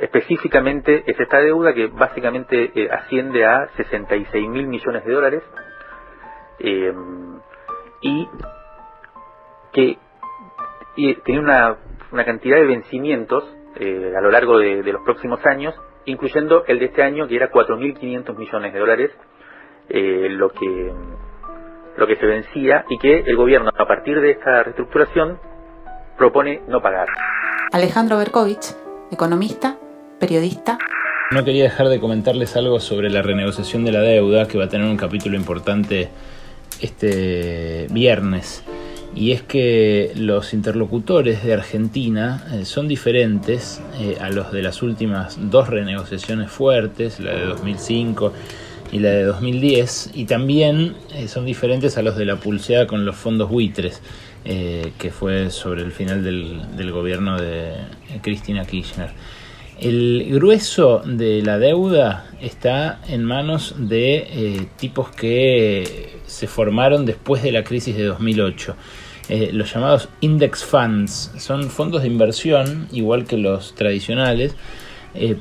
específicamente 0.00 1.04
es 1.06 1.18
esta 1.18 1.38
deuda 1.38 1.74
que 1.74 1.86
básicamente 1.86 2.70
eh, 2.74 2.88
asciende 2.90 3.44
a 3.44 3.68
66 3.76 4.48
mil 4.48 4.66
millones 4.66 5.04
de 5.04 5.12
dólares 5.12 5.42
eh, 6.60 6.92
y 8.00 8.28
que 9.72 9.98
tiene 11.24 11.40
una, 11.40 11.76
una, 12.10 12.24
cantidad 12.24 12.56
de 12.56 12.66
vencimientos 12.66 13.44
eh, 13.76 14.12
a 14.16 14.20
lo 14.20 14.30
largo 14.30 14.58
de, 14.58 14.82
los 14.82 15.02
próximos 15.02 15.44
años, 15.46 15.74
incluyendo 16.06 16.64
el 16.66 16.80
de 16.80 16.86
este 16.86 17.02
año 17.02 17.28
que 17.28 17.36
era 17.36 17.52
4.500 17.52 18.36
millones 18.36 18.72
de 18.72 18.78
dólares, 18.78 19.10
lo 19.90 20.50
que 20.50 20.92
lo 21.96 22.06
que 22.06 22.16
se 22.16 22.26
vencía 22.26 22.84
y 22.88 22.98
que 22.98 23.20
el 23.20 23.36
gobierno 23.36 23.70
a 23.76 23.86
partir 23.86 24.20
de 24.20 24.32
esta 24.32 24.62
reestructuración 24.62 25.40
propone 26.16 26.62
no 26.68 26.80
pagar. 26.80 27.08
Alejandro 27.72 28.18
Berkovich 28.18 28.87
economista, 29.10 29.78
periodista. 30.18 30.78
No 31.30 31.44
quería 31.44 31.64
dejar 31.64 31.88
de 31.88 32.00
comentarles 32.00 32.56
algo 32.56 32.80
sobre 32.80 33.10
la 33.10 33.22
renegociación 33.22 33.84
de 33.84 33.92
la 33.92 34.00
deuda, 34.00 34.48
que 34.48 34.58
va 34.58 34.64
a 34.64 34.68
tener 34.68 34.88
un 34.88 34.96
capítulo 34.96 35.36
importante 35.36 36.08
este 36.80 37.86
viernes. 37.90 38.62
Y 39.14 39.32
es 39.32 39.42
que 39.42 40.12
los 40.14 40.52
interlocutores 40.52 41.42
de 41.42 41.54
Argentina 41.54 42.46
eh, 42.52 42.64
son 42.64 42.88
diferentes 42.88 43.80
eh, 43.98 44.16
a 44.20 44.30
los 44.30 44.52
de 44.52 44.62
las 44.62 44.82
últimas 44.82 45.38
dos 45.50 45.68
renegociaciones 45.68 46.50
fuertes, 46.50 47.18
la 47.18 47.32
de 47.32 47.46
2005 47.46 48.32
y 48.92 49.00
la 49.00 49.10
de 49.10 49.24
2010, 49.24 50.12
y 50.14 50.24
también 50.24 50.94
eh, 51.14 51.28
son 51.28 51.44
diferentes 51.44 51.98
a 51.98 52.02
los 52.02 52.16
de 52.16 52.26
la 52.26 52.36
pulseada 52.36 52.86
con 52.86 53.04
los 53.04 53.16
fondos 53.16 53.50
buitres. 53.50 54.00
Eh, 54.44 54.92
que 54.98 55.10
fue 55.10 55.50
sobre 55.50 55.82
el 55.82 55.90
final 55.92 56.22
del, 56.22 56.92
gobierno 56.92 57.38
de 57.38 57.72
Cristina 58.22 58.64
Kirchner. 58.64 59.10
El 59.78 60.26
grueso 60.30 61.02
de 61.04 61.42
la 61.42 61.58
deuda 61.58 62.30
está 62.40 63.00
en 63.08 63.24
manos 63.24 63.74
de 63.76 64.16
eh, 64.16 64.66
tipos 64.76 65.10
que 65.10 66.20
se 66.26 66.46
formaron 66.46 67.04
después 67.04 67.42
de 67.42 67.52
la 67.52 67.64
crisis 67.64 67.96
de 67.96 68.04
2008. 68.04 68.76
Eh, 69.28 69.50
los 69.52 69.74
llamados 69.74 70.08
index 70.20 70.64
funds 70.64 71.32
son 71.36 71.64
fondos 71.64 72.02
de 72.02 72.08
inversión, 72.08 72.88
igual 72.92 73.26
que 73.26 73.36
los 73.36 73.74
tradicionales, 73.74 74.54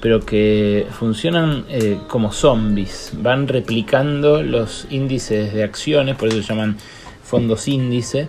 pero 0.01 0.21
que 0.21 0.87
funcionan 0.89 1.65
como 2.07 2.31
zombies, 2.31 3.11
van 3.21 3.47
replicando 3.47 4.41
los 4.41 4.87
índices 4.89 5.53
de 5.53 5.63
acciones, 5.63 6.15
por 6.15 6.29
eso 6.29 6.41
se 6.41 6.47
llaman 6.47 6.77
fondos 7.21 7.67
índice, 7.67 8.27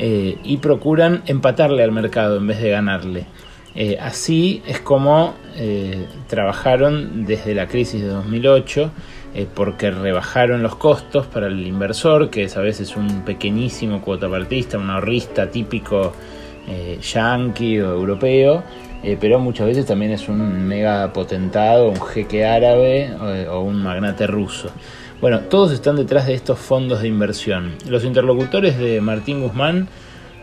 eh, 0.00 0.38
y 0.44 0.58
procuran 0.58 1.22
empatarle 1.26 1.82
al 1.82 1.90
mercado 1.90 2.36
en 2.36 2.46
vez 2.46 2.60
de 2.60 2.70
ganarle. 2.70 3.26
Eh, 3.74 3.98
así 4.00 4.62
es 4.64 4.78
como 4.78 5.34
eh, 5.56 6.06
trabajaron 6.28 7.26
desde 7.26 7.52
la 7.52 7.66
crisis 7.66 8.02
de 8.02 8.08
2008, 8.08 8.92
porque 9.54 9.90
rebajaron 9.90 10.62
los 10.62 10.74
costos 10.76 11.26
para 11.26 11.46
el 11.46 11.64
inversor, 11.64 12.30
que 12.30 12.44
es 12.44 12.56
a 12.56 12.60
veces 12.60 12.96
un 12.96 13.24
pequeñísimo 13.24 14.00
cuotapartista, 14.00 14.78
un 14.78 14.90
ahorrista 14.90 15.48
típico 15.48 16.12
yankee 17.00 17.78
o 17.80 17.92
europeo, 17.92 18.64
pero 19.20 19.38
muchas 19.38 19.68
veces 19.68 19.86
también 19.86 20.10
es 20.10 20.28
un 20.28 20.66
mega 20.66 21.12
potentado, 21.12 21.88
un 21.88 22.00
jeque 22.00 22.44
árabe 22.44 23.12
o 23.48 23.60
un 23.60 23.80
magnate 23.80 24.26
ruso. 24.26 24.72
Bueno, 25.20 25.40
todos 25.40 25.72
están 25.72 25.96
detrás 25.96 26.28
de 26.28 26.34
estos 26.34 26.60
fondos 26.60 27.02
de 27.02 27.08
inversión. 27.08 27.74
Los 27.88 28.04
interlocutores 28.04 28.78
de 28.78 29.00
Martín 29.00 29.42
Guzmán 29.42 29.88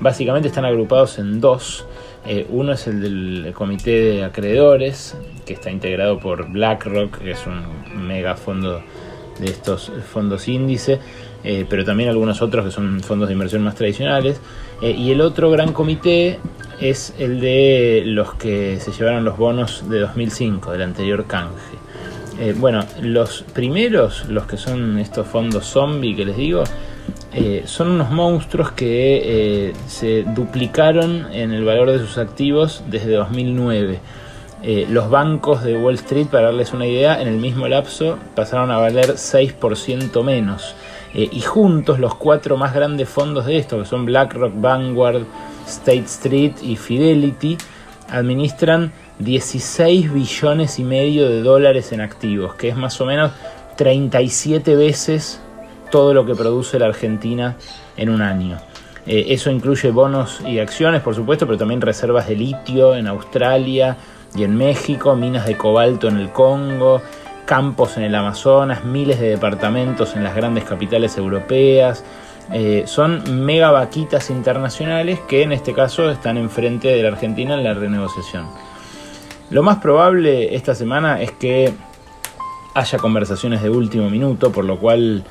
básicamente 0.02 0.50
están 0.50 0.66
agrupados 0.66 1.18
en 1.18 1.40
dos. 1.40 1.86
Eh, 2.26 2.46
uno 2.50 2.74
es 2.74 2.86
el 2.88 3.02
del 3.02 3.54
comité 3.54 3.92
de 3.92 4.24
acreedores, 4.26 5.16
que 5.46 5.54
está 5.54 5.72
integrado 5.72 6.20
por 6.20 6.52
BlackRock, 6.52 7.20
que 7.20 7.32
es 7.32 7.48
un 7.48 8.06
mega 8.06 8.36
fondo 8.36 8.82
de 9.40 9.46
estos 9.46 9.94
fondos 10.12 10.46
índice, 10.50 11.00
eh, 11.46 11.66
pero 11.70 11.86
también 11.86 12.10
algunos 12.10 12.42
otros 12.42 12.66
que 12.66 12.72
son 12.72 13.00
fondos 13.00 13.30
de 13.30 13.34
inversión 13.34 13.64
más 13.64 13.76
tradicionales. 13.76 14.42
Eh, 14.82 14.92
y 14.92 15.10
el 15.12 15.22
otro 15.22 15.50
gran 15.52 15.72
comité 15.72 16.38
es 16.82 17.14
el 17.18 17.40
de 17.40 18.04
los 18.06 18.34
que 18.34 18.82
se 18.82 18.92
llevaron 18.92 19.24
los 19.24 19.38
bonos 19.38 19.90
de 19.90 20.00
2005, 20.00 20.74
del 20.74 20.82
anterior 20.82 21.26
canje. 21.28 21.85
Eh, 22.38 22.54
bueno, 22.58 22.84
los 23.02 23.43
primeros, 23.54 24.26
los 24.28 24.45
que 24.45 24.58
son 24.58 25.00
estos 25.00 25.26
fondos 25.26 25.65
zombie 25.65 26.15
que 26.15 26.26
les 26.26 26.36
digo, 26.36 26.63
eh, 27.34 27.63
son 27.65 27.91
unos 27.91 28.12
monstruos 28.12 28.71
que 28.71 29.69
eh, 29.69 29.74
se 29.88 30.24
duplicaron 30.24 31.28
en 31.32 31.54
el 31.54 31.63
valor 31.63 31.91
de 31.91 32.00
sus 32.00 32.17
activos 32.17 32.84
desde 32.88 33.13
2009. 33.13 34.00
los 34.89 35.12
bancos 35.12 35.63
de 35.63 35.78
Wall 35.78 35.93
Street, 35.95 36.28
para 36.28 36.45
darles 36.45 36.74
una 36.74 36.88
idea, 36.88 37.21
en 37.21 37.28
el 37.28 37.38
mismo 37.38 37.67
lapso 37.67 38.17
pasaron 38.36 38.71
a 38.71 38.78
valer 38.78 39.13
6% 39.13 40.24
menos. 40.24 40.76
y 41.13 41.39
juntos 41.41 42.00
los 42.00 42.15
cuatro 42.15 42.58
más 42.58 42.74
grandes 42.74 43.08
fondos 43.08 43.45
de 43.45 43.58
esto, 43.58 43.80
que 43.80 43.86
son 43.86 44.06
BlackRock, 44.06 44.54
Vanguard, 44.60 45.24
State 45.67 46.06
Street 46.06 46.54
y 46.62 46.76
Fidelity, 46.76 47.58
administran 48.10 48.91
16 49.19 50.13
billones 50.13 50.80
y 50.80 50.84
medio 50.84 51.30
de 51.30 51.41
dólares 51.41 51.91
en 51.91 52.01
activos, 52.01 52.56
que 52.56 52.69
es 52.69 52.75
más 52.75 52.99
o 53.01 53.06
menos 53.06 53.32
37 53.78 54.75
veces 54.75 55.39
todo 55.91 56.13
lo 56.13 56.25
que 56.25 56.36
produce 56.36 56.80
la 56.80 56.88
Argentina 56.88 57.56
en 57.97 58.10
un 58.10 58.21
año. 58.21 58.58
Eh, 59.08 59.28
eso 59.30 59.51
incluye 59.51 59.91
bonos 59.91 60.41
y 60.45 60.60
acciones, 60.60 61.01
por 61.01 61.15
supuesto, 61.15 61.45
pero 61.45 61.58
también 61.58 61.82
reservas 61.82 62.28
de 62.28 62.36
litio 62.36 62.95
en 62.95 63.08
Australia 63.08 63.97
y 64.36 64.43
en 64.43 64.58
México, 64.58 65.15
minas 65.15 65.45
de 65.45 65.56
cobalto 65.56 66.08
en 66.08 66.17
el 66.17 66.32
Congo, 66.32 67.01
campos 67.45 67.97
en 67.97 68.04
el 68.04 68.15
Amazonas, 68.15 68.84
miles 68.84 69.19
de 69.19 69.30
departamentos 69.30 70.15
en 70.15 70.23
las 70.23 70.36
grandes 70.36 70.63
capitales 70.63 71.17
europeas. 71.17 72.04
Eh, 72.51 72.84
son 72.86 73.45
mega 73.45 73.71
vaquitas 73.71 74.30
internacionales 74.30 75.19
que 75.28 75.43
en 75.43 75.51
este 75.51 75.73
caso 75.73 76.12
están 76.12 76.38
enfrente 76.38 76.89
de 76.89 77.01
la 77.01 77.10
Argentina 77.10 77.54
en 77.56 77.63
la 77.63 77.73
renegociación. 77.73 78.45
Lo 79.56 79.63
más 79.63 79.78
probable 79.78 80.54
esta 80.54 80.76
semana 80.76 81.22
es 81.22 81.32
que 81.32 81.72
haya 82.74 82.98
conversaciones 82.98 83.63
de 83.63 83.70
último 83.70 84.10
minuto, 84.10 84.52
por 84.52 84.65
lo 84.65 84.78
cual 84.78 85.24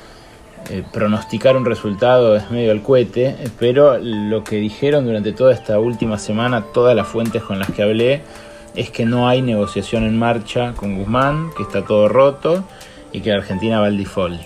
eh, 0.71 0.83
pronosticar 0.91 1.55
un 1.55 1.63
resultado 1.63 2.35
es 2.35 2.49
medio 2.49 2.71
al 2.71 2.81
cohete, 2.81 3.35
pero 3.59 3.99
lo 3.99 4.43
que 4.43 4.55
dijeron 4.55 5.05
durante 5.05 5.31
toda 5.31 5.53
esta 5.53 5.77
última 5.77 6.17
semana 6.17 6.63
todas 6.73 6.95
las 6.95 7.07
fuentes 7.07 7.43
con 7.43 7.59
las 7.59 7.69
que 7.69 7.83
hablé 7.83 8.23
es 8.73 8.89
que 8.89 9.05
no 9.05 9.29
hay 9.29 9.43
negociación 9.43 10.05
en 10.05 10.17
marcha 10.17 10.73
con 10.75 10.97
Guzmán, 10.97 11.51
que 11.55 11.61
está 11.61 11.85
todo 11.85 12.09
roto 12.09 12.63
y 13.11 13.21
que 13.21 13.31
Argentina 13.31 13.79
va 13.79 13.85
al 13.85 13.97
default. 13.99 14.41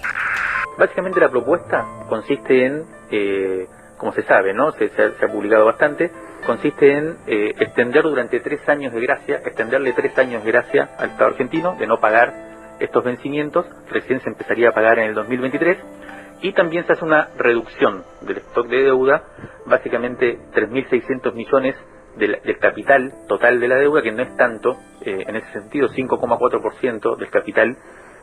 Básicamente 0.77 1.21
la 1.21 1.29
propuesta 1.29 1.85
consiste 2.09 2.65
en, 2.65 2.83
eh, 3.11 3.65
como 3.95 4.11
se 4.11 4.23
sabe, 4.23 4.53
¿no? 4.53 4.73
se 4.73 4.85
ha 4.85 5.31
publicado 5.31 5.63
bastante, 5.63 6.11
consiste 6.49 6.91
en 6.97 7.15
eh, 7.27 7.53
extender 7.59 8.01
durante 8.01 8.39
tres 8.39 8.67
años 8.67 8.91
de 8.91 8.99
gracia, 9.01 9.35
extenderle 9.45 9.93
tres 9.93 10.17
años 10.17 10.43
de 10.43 10.51
gracia 10.51 10.89
al 10.97 11.11
Estado 11.11 11.29
argentino 11.29 11.75
de 11.75 11.85
no 11.85 11.99
pagar 11.99 12.33
estos 12.79 13.03
vencimientos, 13.03 13.67
recién 13.91 14.19
se 14.21 14.29
empezaría 14.29 14.69
a 14.69 14.71
pagar 14.71 14.97
en 14.97 15.09
el 15.09 15.13
2023, 15.13 15.77
y 16.41 16.53
también 16.53 16.87
se 16.87 16.93
hace 16.93 17.05
una 17.05 17.29
reducción 17.37 18.03
del 18.21 18.37
stock 18.37 18.67
de 18.67 18.81
deuda, 18.81 19.25
básicamente 19.67 20.39
3.600 20.55 21.35
millones 21.35 21.75
del, 22.17 22.39
capital 22.57 23.13
total 23.27 23.59
de 23.59 23.67
la 23.67 23.75
deuda, 23.75 24.01
que 24.01 24.11
no 24.11 24.23
es 24.23 24.35
tanto, 24.35 24.75
eh, 25.01 25.25
en 25.27 25.35
ese 25.35 25.51
sentido 25.51 25.87
5,4% 25.89 27.15
del 27.15 27.29
capital 27.29 27.77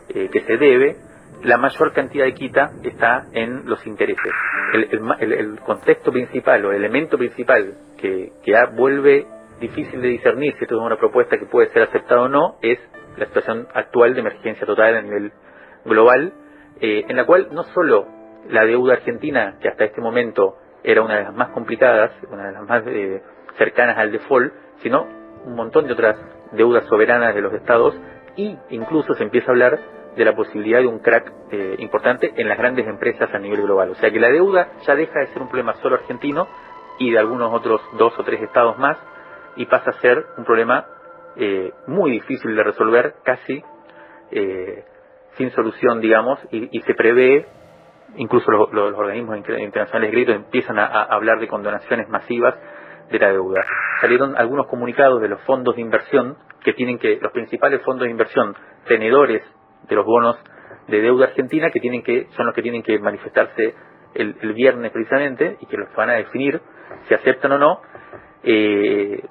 eh, 0.09 0.29
que 0.33 0.41
se 0.41 0.57
debe, 0.57 0.97
la 1.43 1.59
mayor 1.59 1.93
cantidad 1.93 2.25
de 2.25 2.35
quita 2.35 2.71
está 2.83 3.27
en 3.33 3.67
los 3.67 3.87
intereses. 3.87 4.33
El, 4.73 5.61
contexto 5.61 6.11
principal 6.11 6.65
o 6.65 6.71
el 6.71 6.79
elemento 6.79 7.17
principal 7.19 7.75
que, 7.99 8.33
vuelve 8.75 9.27
difícil 9.61 10.01
de 10.03 10.09
discernir 10.09 10.55
si 10.55 10.65
esto 10.65 10.77
es 10.77 10.83
una 10.83 10.97
propuesta 10.97 11.39
que 11.39 11.47
puede 11.47 11.69
ser 11.69 11.83
aceptada 11.83 12.23
o 12.23 12.29
no 12.29 12.57
es 12.63 12.79
la 13.17 13.27
situación 13.27 13.69
actual 13.73 14.15
de 14.15 14.21
emergencia 14.21 14.67
total 14.67 14.97
a 14.97 15.03
nivel 15.03 15.33
global, 15.85 16.33
eh, 16.81 17.05
en 17.09 17.17
la 17.17 17.25
cual 17.25 17.49
no 17.53 17.63
solo 17.65 18.07
la 18.49 18.65
deuda 18.65 18.95
argentina, 18.95 19.57
que 19.61 19.69
hasta 19.69 19.85
este 19.85 20.01
momento 20.01 20.57
era 20.85 21.03
una 21.03 21.17
de 21.17 21.25
las 21.25 21.35
más 21.35 21.51
complicadas, 21.51 22.13
una 22.31 22.47
de 22.47 22.53
las 22.53 22.63
más 22.63 22.83
eh, 22.87 23.23
cercanas 23.57 23.99
al 23.99 24.13
default, 24.13 24.53
sino 24.83 25.07
un 25.45 25.55
montón 25.55 25.87
de 25.87 25.93
otras 25.93 26.17
deudas 26.53 26.85
soberanas 26.87 27.35
de 27.35 27.41
los 27.41 27.53
estados 27.55 27.99
y 28.37 28.57
incluso 28.71 29.15
se 29.15 29.23
empieza 29.23 29.49
a 29.49 29.53
hablar 29.53 29.79
de 30.17 30.25
la 30.25 30.35
posibilidad 30.35 30.81
de 30.81 30.87
un 30.87 30.99
crack 31.01 31.33
eh, 31.51 31.77
importante 31.79 32.33
en 32.37 32.49
las 32.49 32.59
grandes 32.59 32.87
empresas 32.87 33.33
a 33.33 33.39
nivel 33.39 33.63
global. 33.63 33.91
O 33.91 33.95
sea 33.97 34.11
que 34.11 34.19
la 34.19 34.31
deuda 34.31 34.71
ya 34.87 34.95
deja 34.95 35.21
de 35.21 35.27
ser 35.29 35.43
un 35.43 35.49
problema 35.49 35.75
solo 35.75 35.97
argentino 35.97 36.49
y 36.99 37.11
de 37.11 37.19
algunos 37.19 37.53
otros 37.53 37.81
dos 37.99 38.19
o 38.19 38.25
tres 38.25 38.41
estados 38.41 38.79
más 38.79 38.97
y 39.57 39.67
pasa 39.67 39.91
a 39.91 40.01
ser 40.01 40.25
un 40.39 40.45
problema 40.45 40.87
eh, 41.37 41.73
muy 41.87 42.13
difícil 42.13 42.57
de 42.57 42.63
resolver, 42.63 43.15
casi 43.23 43.63
eh, 44.31 44.85
sin 45.37 45.51
solución, 45.51 46.01
digamos, 46.01 46.39
y, 46.51 46.81
se 46.81 46.95
prevé, 46.95 47.47
incluso 48.17 48.51
los 48.51 48.95
organismos 48.95 49.37
internacionales 49.37 50.11
crédito 50.11 50.33
empiezan 50.33 50.79
a, 50.79 50.87
hablar 50.87 51.39
de 51.41 51.49
condonaciones 51.49 52.09
masivas 52.09 52.55
de 53.11 53.19
la 53.19 53.33
deuda. 53.33 53.63
Salieron 54.01 54.35
algunos 54.37 54.67
comunicados 54.67 55.21
de 55.21 55.29
los 55.29 55.43
fondos 55.43 55.77
de 55.77 55.83
inversión 55.83 56.39
que 56.65 56.73
tienen 56.73 56.99
que, 56.99 57.19
los 57.21 57.33
principales 57.33 57.83
fondos 57.83 58.07
de 58.07 58.11
inversión, 58.11 58.57
tenedores 58.87 59.43
de 59.89 59.97
los 59.97 60.05
bonos 60.05 60.37
de 60.89 61.01
deuda 61.01 61.27
argentina, 61.27 61.71
que 61.71 61.81
tienen 61.81 62.03
que, 62.03 62.29
son 62.37 62.47
los 62.47 62.55
que 62.55 62.63
tienen 62.63 62.83
que 62.83 62.99
manifestarse 62.99 63.75
el, 64.15 64.35
viernes 64.55 64.93
precisamente, 64.93 65.57
y 65.61 65.67
que 65.67 65.77
los 65.77 65.95
van 65.95 66.11
a 66.11 66.15
definir 66.15 66.61
si 67.09 67.15
aceptan 67.15 67.53
o 67.53 67.59
no, 67.59 67.81
eh, 68.43 69.23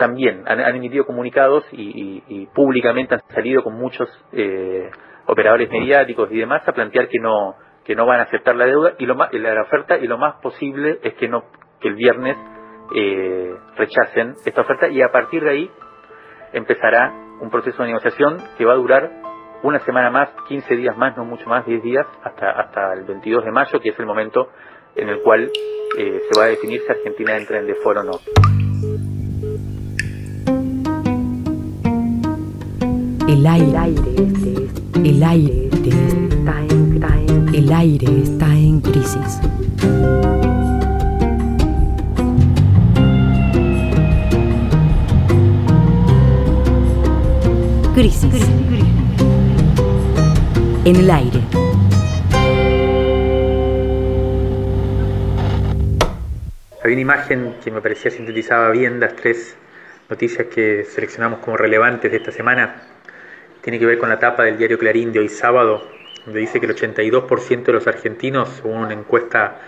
también 0.00 0.44
han, 0.46 0.60
emitido 0.60 1.04
comunicados 1.04 1.64
y, 1.72 2.46
públicamente 2.54 3.14
han 3.14 3.20
salido 3.34 3.62
con 3.62 3.74
muchos 3.74 4.08
eh, 4.32 4.90
operadores 5.26 5.70
mediáticos 5.70 6.30
y 6.32 6.38
demás 6.38 6.66
a 6.66 6.72
plantear 6.72 7.08
que 7.08 7.18
no 7.18 7.54
que 7.84 7.94
no 7.94 8.06
van 8.06 8.20
a 8.20 8.22
aceptar 8.24 8.56
la 8.56 8.66
deuda 8.66 8.94
y 8.98 9.06
lo 9.06 9.14
más, 9.14 9.32
la 9.32 9.62
oferta 9.62 9.98
y 9.98 10.06
lo 10.06 10.16
más 10.16 10.36
posible 10.42 11.00
es 11.02 11.14
que 11.14 11.28
no 11.28 11.44
que 11.80 11.88
el 11.88 11.94
viernes 11.94 12.36
eh, 12.94 13.54
rechacen 13.76 14.34
esta 14.44 14.62
oferta 14.62 14.88
y 14.88 15.02
a 15.02 15.12
partir 15.12 15.42
de 15.44 15.50
ahí 15.50 15.70
empezará 16.52 17.12
un 17.40 17.50
proceso 17.50 17.82
de 17.82 17.88
negociación 17.88 18.38
que 18.56 18.64
va 18.64 18.72
a 18.72 18.76
durar 18.76 19.10
una 19.62 19.78
semana 19.80 20.10
más, 20.10 20.30
15 20.48 20.76
días 20.76 20.96
más, 20.96 21.16
no 21.16 21.24
mucho 21.24 21.48
más, 21.48 21.66
10 21.66 21.82
días, 21.82 22.06
hasta, 22.22 22.50
hasta 22.50 22.94
el 22.94 23.04
22 23.04 23.44
de 23.44 23.50
mayo, 23.50 23.80
que 23.80 23.90
es 23.90 23.98
el 23.98 24.06
momento 24.06 24.48
en 24.96 25.08
el 25.08 25.20
cual 25.22 25.50
eh, 25.98 26.20
se 26.30 26.38
va 26.38 26.46
a 26.46 26.48
definir 26.48 26.80
si 26.80 26.90
Argentina 26.90 27.36
entra 27.36 27.58
en 27.58 27.66
default 27.66 27.98
o 27.98 28.02
no. 28.02 28.20
El 33.28 33.46
aire, 33.46 33.94
el 35.04 35.22
aire 35.22 35.68
está 35.72 36.60
en, 36.68 37.54
el 37.54 37.72
aire 37.72 38.22
está 38.22 38.46
en 38.56 38.80
crisis. 38.80 39.40
Crisis. 47.94 48.99
En 50.82 50.96
el 50.96 51.10
aire. 51.10 51.40
Había 56.82 56.94
una 56.94 57.00
imagen 57.02 57.56
que 57.62 57.70
me 57.70 57.82
parecía 57.82 58.10
sintetizaba 58.10 58.70
bien 58.70 58.98
las 58.98 59.14
tres 59.14 59.56
noticias 60.08 60.46
que 60.46 60.84
seleccionamos 60.84 61.40
como 61.40 61.58
relevantes 61.58 62.10
de 62.10 62.16
esta 62.16 62.32
semana. 62.32 62.76
Tiene 63.60 63.78
que 63.78 63.84
ver 63.84 63.98
con 63.98 64.08
la 64.08 64.18
tapa 64.18 64.44
del 64.44 64.56
diario 64.56 64.78
Clarín 64.78 65.12
de 65.12 65.18
hoy 65.18 65.28
sábado, 65.28 65.86
donde 66.24 66.40
dice 66.40 66.60
que 66.60 66.66
el 66.66 66.74
82% 66.74 67.62
de 67.62 67.72
los 67.74 67.86
argentinos, 67.86 68.48
según 68.48 68.78
una 68.78 68.94
encuesta 68.94 69.58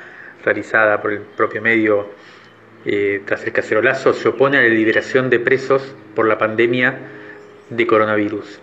realizada 0.43 1.03
por 1.03 1.13
el 1.13 1.21
propio 1.21 1.61
medio 1.61 2.09
eh, 2.87 3.21
tras 3.27 3.45
el 3.45 3.53
cacerolazo, 3.53 4.15
se 4.15 4.29
opone 4.29 4.57
a 4.57 4.63
la 4.63 4.69
liberación 4.69 5.29
de 5.29 5.41
presos 5.41 5.95
por 6.15 6.27
la 6.27 6.39
pandemia 6.39 6.99
de 7.69 7.87
coronavirus. 7.87 8.63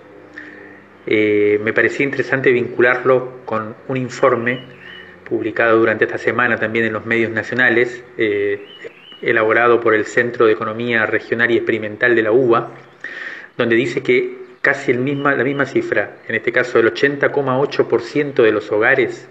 Eh, 1.12 1.60
me 1.64 1.74
parecía 1.74 2.06
interesante 2.06 2.52
vincularlo 2.52 3.40
con 3.44 3.76
un 3.88 3.98
informe 3.98 4.60
publicado 5.28 5.80
durante 5.80 6.06
esta 6.06 6.20
semana 6.20 6.58
también 6.58 6.86
en 6.86 6.94
los 6.94 7.04
medios 7.04 7.32
nacionales, 7.32 8.04
eh, 8.16 8.64
elaborado 9.20 9.82
por 9.82 9.96
el 9.96 10.06
Centro 10.06 10.46
de 10.46 10.54
Economía 10.54 11.08
Regional 11.08 11.50
y 11.50 11.58
Experimental 11.58 12.16
de 12.16 12.22
la 12.22 12.32
UBA, 12.32 12.74
donde 13.58 13.76
dice 13.76 14.04
que 14.04 14.38
casi 14.62 14.92
el 14.92 15.00
misma, 15.00 15.34
la 15.34 15.44
misma 15.44 15.66
cifra, 15.66 16.18
en 16.28 16.36
este 16.36 16.52
caso 16.52 16.78
el 16.78 16.94
80,8% 16.94 18.44
de 18.44 18.52
los 18.52 18.72
hogares 18.72 19.28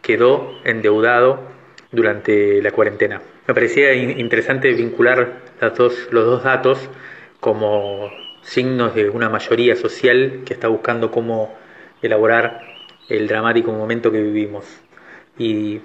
quedó 0.00 0.58
endeudado 0.64 1.52
durante 1.92 2.60
la 2.60 2.72
cuarentena. 2.72 3.22
Me 3.46 3.54
parecía 3.54 3.94
interesante 3.94 4.72
vincular 4.72 5.38
los 5.60 5.74
dos, 5.76 6.08
los 6.10 6.24
dos 6.24 6.42
datos 6.42 6.90
como 7.38 8.10
signos 8.42 8.94
de 8.94 9.08
una 9.10 9.28
mayoría 9.28 9.76
social 9.76 10.42
que 10.44 10.54
está 10.54 10.68
buscando 10.68 11.10
cómo 11.10 11.54
elaborar 12.02 12.60
el 13.08 13.28
dramático 13.28 13.72
momento 13.72 14.10
que 14.10 14.20
vivimos 14.20 14.64
y 15.38 15.80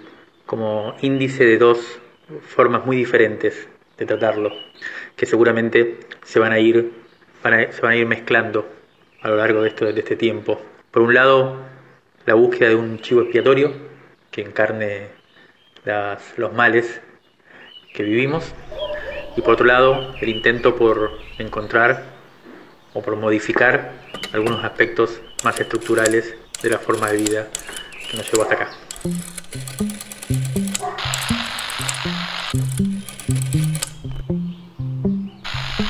como 0.45 0.95
índice 1.01 1.45
de 1.45 1.57
dos 1.57 1.99
formas 2.41 2.85
muy 2.85 2.97
diferentes 2.97 3.67
de 3.97 4.05
tratarlo 4.05 4.51
que 5.15 5.25
seguramente 5.25 5.99
se 6.23 6.39
van 6.39 6.51
a 6.51 6.59
ir 6.59 6.91
se 7.71 7.81
van 7.81 7.91
a 7.91 7.95
ir 7.95 8.05
mezclando 8.05 8.67
a 9.21 9.29
lo 9.29 9.37
largo 9.37 9.61
de, 9.61 9.69
esto, 9.69 9.85
de 9.85 9.99
este 9.99 10.15
tiempo. 10.15 10.59
Por 10.91 11.01
un 11.01 11.13
lado, 11.13 11.57
la 12.25 12.33
búsqueda 12.33 12.69
de 12.69 12.75
un 12.75 12.99
chivo 12.99 13.21
expiatorio 13.21 13.71
que 14.31 14.41
encarne 14.41 15.07
los 16.35 16.53
males 16.53 17.01
que 17.93 18.03
vivimos 18.03 18.53
y 19.37 19.41
por 19.41 19.53
otro 19.53 19.65
lado 19.65 20.13
el 20.19 20.29
intento 20.29 20.75
por 20.75 21.11
encontrar 21.37 22.16
o 22.97 23.01
por 23.01 23.15
modificar 23.15 23.93
algunos 24.33 24.63
aspectos 24.63 25.21
más 25.43 25.59
estructurales 25.59 26.33
de 26.63 26.69
la 26.71 26.79
forma 26.79 27.11
de 27.11 27.17
vida 27.17 27.47
que 28.09 28.17
nos 28.17 28.31
llevó 28.31 28.41
hasta 28.41 28.55
acá. 28.55 28.69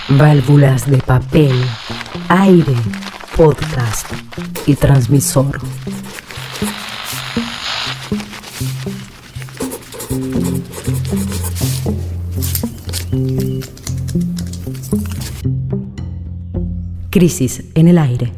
Válvulas 0.10 0.90
de 0.90 0.98
papel, 0.98 1.56
aire, 2.28 2.76
podcast 3.38 4.12
y 4.66 4.76
transmisor. 4.76 5.60
Crisis 17.18 17.64
en 17.74 17.88
el 17.88 17.98
aire. 17.98 18.32